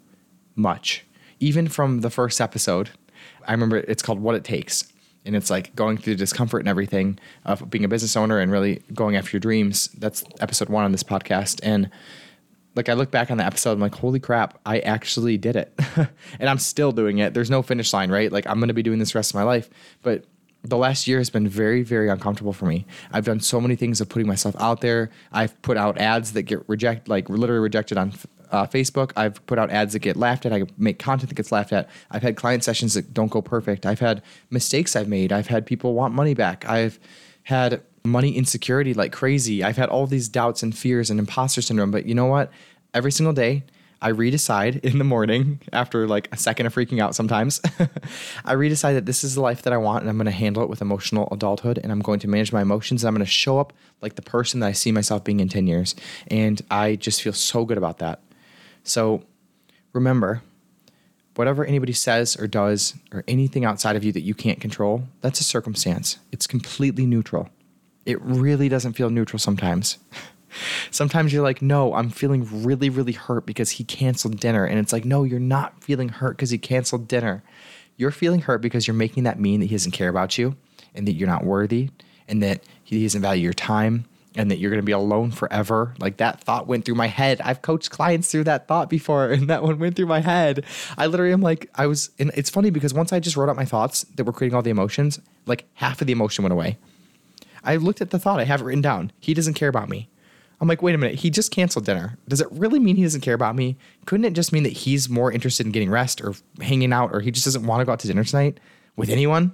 much. 0.55 1.03
Even 1.41 1.67
from 1.67 1.99
the 1.99 2.09
first 2.09 2.39
episode, 2.39 2.91
I 3.45 3.51
remember 3.51 3.79
it's 3.79 4.01
called 4.01 4.21
What 4.21 4.35
It 4.35 4.45
Takes 4.45 4.93
and 5.25 5.35
it's 5.35 5.49
like 5.49 5.75
going 5.75 5.97
through 5.97 6.13
the 6.13 6.19
discomfort 6.19 6.61
and 6.61 6.69
everything 6.69 7.19
of 7.45 7.69
being 7.69 7.83
a 7.83 7.87
business 7.87 8.15
owner 8.15 8.39
and 8.39 8.51
really 8.51 8.81
going 8.93 9.15
after 9.15 9.31
your 9.31 9.39
dreams. 9.39 9.87
That's 9.97 10.23
episode 10.39 10.69
one 10.69 10.85
on 10.85 10.91
this 10.91 11.03
podcast. 11.03 11.59
And 11.63 11.89
like 12.75 12.89
I 12.89 12.93
look 12.93 13.09
back 13.09 13.31
on 13.31 13.37
the 13.37 13.45
episode, 13.45 13.71
I'm 13.71 13.79
like, 13.79 13.95
holy 13.95 14.19
crap, 14.19 14.59
I 14.65 14.79
actually 14.79 15.37
did 15.37 15.55
it. 15.55 15.73
and 16.39 16.49
I'm 16.49 16.59
still 16.59 16.91
doing 16.91 17.19
it. 17.19 17.33
There's 17.33 17.49
no 17.49 17.61
finish 17.61 17.93
line, 17.93 18.11
right? 18.11 18.31
Like 18.31 18.45
I'm 18.47 18.59
gonna 18.59 18.73
be 18.73 18.83
doing 18.83 18.99
this 18.99 19.15
rest 19.15 19.31
of 19.31 19.35
my 19.35 19.43
life. 19.43 19.69
But 20.03 20.25
the 20.63 20.77
last 20.77 21.07
year 21.07 21.19
has 21.19 21.29
been 21.29 21.47
very, 21.47 21.83
very 21.83 22.09
uncomfortable 22.09 22.53
for 22.53 22.65
me. 22.65 22.85
I've 23.11 23.25
done 23.25 23.39
so 23.39 23.61
many 23.61 23.75
things 23.75 24.01
of 24.01 24.09
putting 24.09 24.27
myself 24.27 24.55
out 24.59 24.81
there. 24.81 25.11
I've 25.31 25.59
put 25.61 25.77
out 25.77 25.97
ads 25.99 26.33
that 26.33 26.43
get 26.43 26.67
rejected, 26.67 27.07
like 27.07 27.29
literally 27.29 27.61
rejected 27.61 27.97
on 27.97 28.13
uh, 28.51 28.65
Facebook. 28.65 29.11
I've 29.15 29.45
put 29.45 29.59
out 29.59 29.69
ads 29.69 29.93
that 29.93 29.99
get 29.99 30.15
laughed 30.17 30.45
at. 30.45 30.53
I 30.53 30.63
make 30.77 30.99
content 30.99 31.29
that 31.29 31.35
gets 31.35 31.51
laughed 31.51 31.73
at. 31.73 31.89
I've 32.11 32.23
had 32.23 32.35
client 32.35 32.63
sessions 32.63 32.93
that 32.93 33.13
don't 33.13 33.31
go 33.31 33.41
perfect. 33.41 33.85
I've 33.85 33.99
had 33.99 34.21
mistakes 34.49 34.95
I've 34.95 35.07
made. 35.07 35.31
I've 35.31 35.47
had 35.47 35.65
people 35.65 35.93
want 35.93 36.13
money 36.13 36.33
back. 36.33 36.67
I've 36.67 36.99
had 37.43 37.81
money 38.03 38.35
insecurity 38.35 38.93
like 38.93 39.11
crazy. 39.11 39.63
I've 39.63 39.77
had 39.77 39.89
all 39.89 40.07
these 40.07 40.29
doubts 40.29 40.63
and 40.63 40.75
fears 40.75 41.09
and 41.09 41.19
imposter 41.19 41.61
syndrome. 41.61 41.91
But 41.91 42.05
you 42.05 42.15
know 42.15 42.25
what? 42.25 42.51
Every 42.93 43.11
single 43.11 43.33
day, 43.33 43.63
I 44.01 44.11
redecide 44.11 44.79
in 44.83 44.97
the 44.97 45.03
morning 45.03 45.61
after 45.73 46.07
like 46.07 46.29
a 46.31 46.37
second 46.37 46.67
of 46.67 46.75
freaking 46.75 47.01
out 47.01 47.15
sometimes. 47.15 47.59
I 48.45 48.53
redecide 48.55 48.93
that 48.93 49.05
this 49.05 49.23
is 49.23 49.35
the 49.35 49.41
life 49.41 49.63
that 49.63 49.73
I 49.73 49.77
want 49.77 50.01
and 50.01 50.09
I'm 50.09 50.17
going 50.17 50.25
to 50.25 50.31
handle 50.31 50.63
it 50.63 50.69
with 50.69 50.81
emotional 50.81 51.27
adulthood 51.31 51.79
and 51.81 51.91
I'm 51.91 52.01
going 52.01 52.19
to 52.19 52.27
manage 52.27 52.53
my 52.53 52.61
emotions. 52.61 53.03
and 53.03 53.07
I'm 53.07 53.15
going 53.15 53.25
to 53.25 53.31
show 53.31 53.59
up 53.59 53.73
like 54.01 54.15
the 54.15 54.21
person 54.21 54.59
that 54.59 54.67
I 54.67 54.73
see 54.73 54.91
myself 54.91 55.23
being 55.23 55.39
in 55.39 55.49
10 55.49 55.67
years. 55.67 55.95
And 56.27 56.61
I 56.69 56.95
just 56.95 57.21
feel 57.21 57.33
so 57.33 57.65
good 57.65 57.77
about 57.77 57.97
that. 57.99 58.21
So 58.85 59.23
remember, 59.93 60.41
whatever 61.35 61.65
anybody 61.65 61.91
says 61.91 62.37
or 62.39 62.47
does 62.47 62.93
or 63.11 63.23
anything 63.27 63.65
outside 63.65 63.95
of 63.95 64.03
you 64.03 64.11
that 64.13 64.21
you 64.21 64.33
can't 64.33 64.61
control, 64.61 65.03
that's 65.21 65.39
a 65.39 65.43
circumstance. 65.43 66.17
It's 66.31 66.47
completely 66.47 67.05
neutral. 67.05 67.49
It 68.05 68.21
really 68.21 68.69
doesn't 68.69 68.93
feel 68.93 69.09
neutral 69.09 69.39
sometimes. 69.39 69.97
Sometimes 70.91 71.33
you're 71.33 71.43
like, 71.43 71.61
no, 71.61 71.93
I'm 71.95 72.09
feeling 72.09 72.63
really, 72.63 72.89
really 72.89 73.11
hurt 73.11 73.45
because 73.45 73.71
he 73.71 73.83
canceled 73.83 74.39
dinner. 74.39 74.63
And 74.63 74.79
it's 74.79 74.93
like, 74.93 75.03
no, 75.03 75.23
you're 75.23 75.39
not 75.39 75.83
feeling 75.83 76.07
hurt 76.07 76.37
because 76.37 76.51
he 76.51 76.57
canceled 76.57 77.09
dinner. 77.09 77.43
You're 77.97 78.11
feeling 78.11 78.41
hurt 78.41 78.61
because 78.61 78.87
you're 78.87 78.93
making 78.93 79.23
that 79.23 79.37
mean 79.37 79.59
that 79.59 79.65
he 79.65 79.75
doesn't 79.75 79.91
care 79.91 80.07
about 80.07 80.37
you 80.37 80.55
and 80.93 81.05
that 81.07 81.13
you're 81.13 81.27
not 81.27 81.43
worthy 81.43 81.89
and 82.27 82.41
that 82.41 82.63
he 82.83 83.03
doesn't 83.03 83.21
value 83.21 83.43
your 83.43 83.53
time 83.53 84.05
and 84.35 84.51
that 84.51 84.57
you're 84.57 84.69
going 84.69 84.81
to 84.81 84.85
be 84.85 84.91
alone 84.91 85.31
forever. 85.31 85.93
Like 85.99 86.17
that 86.17 86.41
thought 86.41 86.67
went 86.67 86.85
through 86.85 86.95
my 86.95 87.07
head. 87.07 87.41
I've 87.41 87.61
coached 87.61 87.89
clients 87.89 88.31
through 88.31 88.45
that 88.45 88.67
thought 88.67 88.89
before, 88.89 89.29
and 89.31 89.49
that 89.49 89.63
one 89.63 89.79
went 89.79 89.95
through 89.95 90.07
my 90.07 90.21
head. 90.21 90.65
I 90.97 91.07
literally 91.07 91.33
am 91.33 91.41
like, 91.41 91.69
I 91.75 91.87
was, 91.87 92.09
and 92.19 92.31
it's 92.35 92.49
funny 92.49 92.69
because 92.69 92.93
once 92.93 93.13
I 93.13 93.19
just 93.19 93.37
wrote 93.37 93.49
out 93.49 93.55
my 93.55 93.65
thoughts 93.65 94.03
that 94.15 94.23
were 94.23 94.33
creating 94.33 94.55
all 94.55 94.61
the 94.61 94.69
emotions, 94.69 95.19
like 95.45 95.65
half 95.75 96.01
of 96.01 96.07
the 96.07 96.13
emotion 96.13 96.43
went 96.43 96.53
away. 96.53 96.77
I 97.63 97.77
looked 97.77 98.01
at 98.01 98.11
the 98.11 98.19
thought, 98.19 98.39
I 98.39 98.43
have 98.43 98.61
it 98.61 98.65
written 98.65 98.81
down. 98.81 99.11
He 99.19 99.33
doesn't 99.33 99.55
care 99.55 99.69
about 99.69 99.89
me. 99.89 100.07
I'm 100.61 100.67
like, 100.67 100.81
wait 100.81 100.95
a 100.95 100.97
minute, 100.97 101.15
he 101.19 101.29
just 101.29 101.51
canceled 101.51 101.85
dinner. 101.85 102.17
Does 102.27 102.39
it 102.39 102.47
really 102.51 102.79
mean 102.79 102.95
he 102.95 103.03
doesn't 103.03 103.21
care 103.21 103.33
about 103.33 103.55
me? 103.55 103.75
Couldn't 104.05 104.25
it 104.25 104.33
just 104.33 104.53
mean 104.53 104.63
that 104.63 104.71
he's 104.71 105.09
more 105.09 105.31
interested 105.31 105.65
in 105.65 105.71
getting 105.71 105.89
rest 105.89 106.21
or 106.21 106.33
hanging 106.61 106.93
out 106.93 107.13
or 107.13 107.19
he 107.19 107.31
just 107.31 107.45
doesn't 107.45 107.65
want 107.65 107.81
to 107.81 107.85
go 107.85 107.91
out 107.91 107.99
to 107.99 108.07
dinner 108.07 108.23
tonight 108.23 108.59
with 108.95 109.09
anyone? 109.09 109.51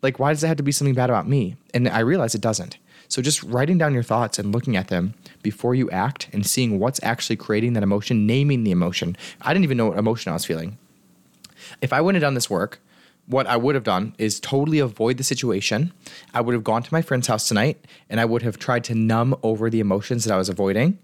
Like, 0.00 0.18
why 0.18 0.32
does 0.32 0.42
it 0.42 0.48
have 0.48 0.56
to 0.58 0.62
be 0.62 0.72
something 0.72 0.94
bad 0.94 1.10
about 1.10 1.28
me? 1.28 1.56
And 1.74 1.88
I 1.88 2.00
realized 2.00 2.34
it 2.34 2.40
doesn't. 2.40 2.78
So 3.08 3.22
just 3.22 3.42
writing 3.42 3.78
down 3.78 3.94
your 3.94 4.02
thoughts 4.02 4.38
and 4.38 4.52
looking 4.52 4.76
at 4.76 4.88
them 4.88 5.14
before 5.42 5.74
you 5.74 5.90
act 5.90 6.28
and 6.32 6.46
seeing 6.46 6.78
what's 6.78 7.00
actually 7.02 7.36
creating 7.36 7.72
that 7.72 7.82
emotion, 7.82 8.26
naming 8.26 8.64
the 8.64 8.70
emotion. 8.70 9.16
I 9.40 9.52
didn't 9.52 9.64
even 9.64 9.78
know 9.78 9.86
what 9.86 9.98
emotion 9.98 10.30
I 10.30 10.34
was 10.34 10.44
feeling. 10.44 10.76
If 11.80 11.92
I 11.92 12.00
wouldn't 12.00 12.22
have 12.22 12.26
done 12.26 12.34
this 12.34 12.50
work, 12.50 12.80
what 13.26 13.46
I 13.46 13.56
would 13.56 13.74
have 13.74 13.84
done 13.84 14.14
is 14.18 14.40
totally 14.40 14.78
avoid 14.78 15.16
the 15.16 15.24
situation. 15.24 15.92
I 16.32 16.40
would 16.40 16.54
have 16.54 16.64
gone 16.64 16.82
to 16.82 16.92
my 16.92 17.02
friend's 17.02 17.26
house 17.26 17.48
tonight 17.48 17.82
and 18.08 18.20
I 18.20 18.24
would 18.24 18.42
have 18.42 18.58
tried 18.58 18.84
to 18.84 18.94
numb 18.94 19.34
over 19.42 19.68
the 19.68 19.80
emotions 19.80 20.24
that 20.24 20.34
I 20.34 20.38
was 20.38 20.48
avoiding 20.48 20.98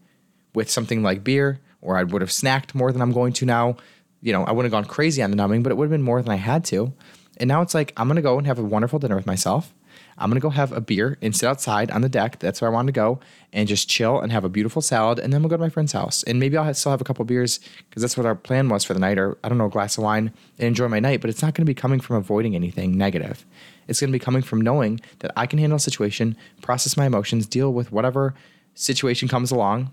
with 0.55 0.71
something 0.71 1.03
like 1.03 1.25
beer, 1.25 1.61
or 1.83 1.97
I 1.99 2.03
would 2.05 2.23
have 2.23 2.31
snacked 2.31 2.75
more 2.75 2.93
than 2.93 3.03
I'm 3.03 3.13
going 3.13 3.33
to 3.35 3.47
now. 3.47 3.77
You 4.23 4.33
know, 4.33 4.45
I 4.45 4.53
wouldn't 4.53 4.73
have 4.73 4.83
gone 4.83 4.89
crazy 4.89 5.23
on 5.23 5.31
the 5.31 5.37
numbing, 5.37 5.63
but 5.63 5.71
it 5.71 5.77
would 5.77 5.87
have 5.87 5.91
been 5.91 6.03
more 6.03 6.23
than 6.23 6.33
I 6.33 6.37
had 6.37 6.65
to. 6.67 6.93
And 7.37 7.49
now 7.49 7.61
it's 7.61 7.75
like, 7.75 7.93
I'm 7.97 8.09
gonna 8.09 8.23
go 8.23 8.39
and 8.39 8.47
have 8.47 8.59
a 8.59 8.63
wonderful 8.63 8.99
dinner 8.99 9.17
with 9.17 9.27
myself. 9.27 9.75
I'm 10.17 10.31
gonna 10.31 10.41
go 10.41 10.51
have 10.51 10.73
a 10.73 10.81
beer 10.81 11.19
and 11.21 11.35
sit 11.35 11.47
outside 11.47 11.91
on 11.91 12.01
the 12.01 12.09
deck. 12.09 12.39
That's 12.39 12.61
where 12.61 12.71
I 12.71 12.75
wanted 12.75 12.93
to 12.95 13.01
go 13.01 13.21
and 13.53 13.69
just 13.69 13.89
chill 13.89 14.21
and 14.21 14.31
have 14.31 14.45
a 14.45 14.49
beautiful 14.49 14.81
salad. 14.81 15.19
And 15.19 15.33
then 15.33 15.43
we'll 15.43 15.51
go 15.51 15.57
to 15.57 15.63
my 15.63 15.69
friend's 15.69 15.93
house. 15.93 16.23
And 16.23 16.39
maybe 16.39 16.57
I'll 16.57 16.73
still 16.75 16.93
have 16.93 17.01
a 17.01 17.05
couple 17.05 17.25
beers 17.25 17.61
because 17.89 18.03
that's 18.03 18.17
what 18.17 18.27
our 18.27 18.35
plan 18.35 18.69
was 18.69 18.85
for 18.85 18.95
the 18.95 19.01
night, 19.01 19.19
or 19.19 19.37
I 19.43 19.49
don't 19.49 19.59
know, 19.59 19.67
a 19.67 19.71
glass 19.71 19.99
of 19.99 20.05
wine 20.05 20.33
and 20.59 20.69
enjoy 20.69 20.89
my 20.89 21.01
night. 21.01 21.21
But 21.21 21.31
it's 21.31 21.43
not 21.43 21.55
gonna 21.55 21.67
be 21.67 21.75
coming 21.75 22.01
from 22.01 22.17
avoiding 22.17 22.55
anything 22.55 22.97
negative. 22.97 23.45
It's 23.89 24.01
gonna 24.01 24.13
be 24.13 24.19
coming 24.19 24.43
from 24.43 24.61
knowing 24.61 25.01
that 25.19 25.33
I 25.37 25.47
can 25.47 25.59
handle 25.59 25.77
a 25.77 25.81
situation, 25.81 26.37
process 26.63 26.97
my 26.97 27.07
emotions, 27.07 27.47
deal 27.47 27.73
with 27.73 27.93
whatever 27.93 28.35
situation 28.75 29.29
comes 29.29 29.51
along, 29.51 29.93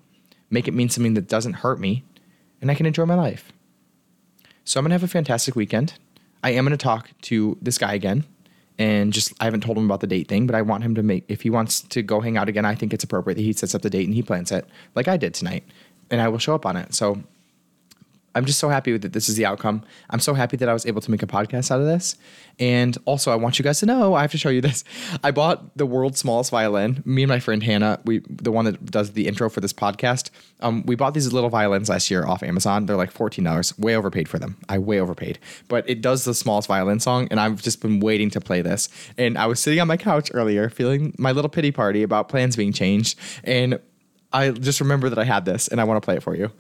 make 0.50 0.68
it 0.68 0.74
mean 0.74 0.90
something 0.90 1.14
that 1.16 1.28
doesn't 1.28 1.54
hurt 1.54 1.80
me, 1.80 2.04
and 2.62 2.70
I 2.70 2.76
can 2.76 2.86
enjoy 2.86 3.06
my 3.06 3.16
life. 3.16 3.52
So 4.64 4.80
I'm 4.80 4.84
gonna 4.84 4.96
have 4.96 5.04
a 5.04 5.08
fantastic 5.08 5.56
weekend. 5.56 5.94
I 6.44 6.52
am 6.52 6.66
gonna 6.66 6.78
talk 6.78 7.10
to 7.24 7.58
this 7.62 7.78
guy 7.78 7.94
again 7.94 8.26
and 8.82 9.14
just 9.14 9.32
I 9.40 9.46
haven't 9.46 9.62
told 9.62 9.78
him 9.78 9.86
about 9.86 10.00
the 10.00 10.08
date 10.08 10.28
thing, 10.28 10.48
but 10.48 10.56
I 10.56 10.64
want 10.64 10.84
him 10.84 10.96
to 10.96 11.04
make 11.04 11.24
if 11.28 11.44
he 11.44 11.52
wants 11.52 11.82
to 11.82 12.02
go 12.02 12.20
hang 12.20 12.36
out 12.36 12.50
again, 12.50 12.66
I 12.66 12.74
think 12.74 12.94
it's 12.94 13.04
appropriate 13.04 13.36
that 13.36 13.44
he 13.44 13.54
sets 13.54 13.76
up 13.76 13.84
the 13.84 13.92
date 13.92 14.06
and 14.06 14.16
he 14.16 14.24
plans 14.24 14.52
it 14.52 14.66
like 14.96 15.08
I 15.08 15.18
did 15.18 15.36
tonight. 15.36 15.64
And 16.10 16.20
I 16.20 16.28
will 16.28 16.40
show 16.40 16.56
up 16.56 16.66
on 16.66 16.76
it. 16.76 16.96
So 16.96 17.22
I'm 18.34 18.46
just 18.46 18.60
so 18.60 18.70
happy 18.70 18.98
that 18.98 19.14
this 19.14 19.28
is 19.28 19.36
the 19.36 19.46
outcome. 19.46 19.84
I'm 20.10 20.20
so 20.20 20.34
happy 20.34 20.58
that 20.58 20.70
I 20.70 20.74
was 20.74 20.86
able 20.86 21.02
to 21.02 21.12
make 21.12 21.22
a 21.22 21.28
podcast 21.28 21.72
out 21.72 21.80
of 21.82 21.86
this. 21.86 22.16
And 22.60 22.98
also, 23.06 23.32
I 23.32 23.36
want 23.36 23.60
you 23.60 23.64
guys 23.64 23.80
to 23.80 23.86
know 23.86 24.14
I 24.14 24.22
have 24.22 24.32
to 24.32 24.38
show 24.38 24.50
you 24.50 24.62
this. 24.62 24.84
I 25.24 25.32
bought 25.32 25.78
the 25.78 25.86
world's 25.86 26.20
smallest 26.20 26.52
violin. 26.52 27.02
Me 27.06 27.24
and 27.24 27.30
my 27.30 27.40
friend 27.40 27.62
Hannah, 27.64 28.00
we 28.06 28.22
the 28.30 28.52
one 28.52 28.66
that 28.66 28.86
does 28.86 29.12
the 29.12 29.28
intro 29.28 29.50
for 29.50 29.60
this 29.60 29.74
podcast. 29.74 30.30
Um, 30.62 30.86
we 30.86 30.96
bought 30.96 31.14
these 31.14 31.32
little 31.34 31.50
violins 31.50 31.90
last 31.90 32.10
year 32.10 32.26
off 32.26 32.44
Amazon. 32.44 32.86
They're 32.86 32.96
like 32.96 33.12
fourteen 33.12 33.46
dollars. 33.46 33.78
Way 33.78 33.96
overpaid 33.96 34.30
for 34.30 34.40
them. 34.40 34.58
I 34.70 34.78
way 34.78 35.00
overpaid. 35.00 35.40
But 35.68 35.90
it 35.90 36.02
does 36.02 36.26
the 36.26 36.34
smallest 36.34 36.68
violin 36.68 37.00
song, 37.00 37.28
and 37.32 37.40
I've 37.40 37.62
just 37.62 37.82
been 37.82 38.00
waiting 38.00 38.30
to 38.32 38.42
play 38.42 38.62
this. 38.62 38.90
And 39.18 39.38
I 39.38 39.48
was 39.48 39.60
sitting 39.60 39.80
on 39.80 39.88
my 39.88 39.98
couch 39.98 40.32
earlier, 40.34 40.70
feeling 40.70 41.14
my 41.18 41.32
little 41.32 41.50
pity 41.50 41.72
party 41.72 42.04
about 42.04 42.30
plans 42.30 42.56
being 42.56 42.74
changed, 42.74 43.18
and 43.44 43.80
I 44.34 44.52
just 44.52 44.80
remember 44.80 45.10
that 45.10 45.20
I 45.20 45.26
had 45.26 45.46
this, 45.46 45.68
and 45.68 45.82
I 45.82 45.84
want 45.84 46.02
to 46.02 46.06
play 46.06 46.16
it 46.16 46.24
for 46.24 46.36
you. 46.36 46.52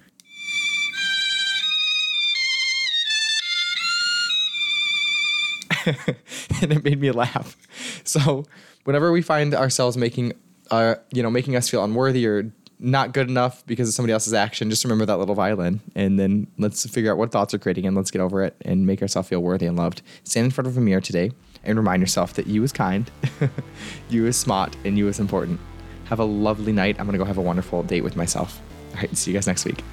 and 6.61 6.71
it 6.71 6.83
made 6.83 6.99
me 6.99 7.11
laugh. 7.11 7.57
So 8.03 8.45
whenever 8.83 9.11
we 9.11 9.21
find 9.21 9.53
ourselves 9.53 9.97
making, 9.97 10.33
uh, 10.69 10.95
you 11.13 11.23
know, 11.23 11.29
making 11.29 11.55
us 11.55 11.69
feel 11.69 11.83
unworthy 11.83 12.25
or 12.25 12.51
not 12.79 13.13
good 13.13 13.29
enough 13.29 13.65
because 13.67 13.87
of 13.87 13.93
somebody 13.93 14.13
else's 14.13 14.33
action, 14.33 14.69
just 14.69 14.83
remember 14.83 15.05
that 15.05 15.17
little 15.17 15.35
violin, 15.35 15.81
and 15.95 16.19
then 16.19 16.47
let's 16.57 16.87
figure 16.89 17.11
out 17.11 17.17
what 17.17 17.31
thoughts 17.31 17.53
are 17.53 17.59
creating, 17.59 17.85
and 17.85 17.95
let's 17.95 18.11
get 18.11 18.21
over 18.21 18.43
it 18.43 18.55
and 18.61 18.85
make 18.85 19.01
ourselves 19.01 19.29
feel 19.29 19.41
worthy 19.41 19.67
and 19.67 19.77
loved. 19.77 20.01
Stand 20.23 20.45
in 20.45 20.51
front 20.51 20.67
of 20.67 20.77
a 20.77 20.81
mirror 20.81 21.01
today 21.01 21.31
and 21.63 21.77
remind 21.77 22.01
yourself 22.01 22.33
that 22.33 22.47
you 22.47 22.63
is 22.63 22.71
kind, 22.71 23.09
you 24.09 24.25
is 24.25 24.35
smart, 24.35 24.75
and 24.83 24.97
you 24.97 25.07
is 25.07 25.19
important. 25.19 25.59
Have 26.05 26.19
a 26.19 26.25
lovely 26.25 26.73
night. 26.73 26.99
I'm 26.99 27.05
gonna 27.05 27.19
go 27.19 27.25
have 27.25 27.37
a 27.37 27.41
wonderful 27.41 27.83
date 27.83 28.01
with 28.01 28.15
myself. 28.15 28.59
All 28.95 28.97
right, 28.97 29.15
see 29.15 29.31
you 29.31 29.37
guys 29.37 29.47
next 29.47 29.63
week. 29.63 29.83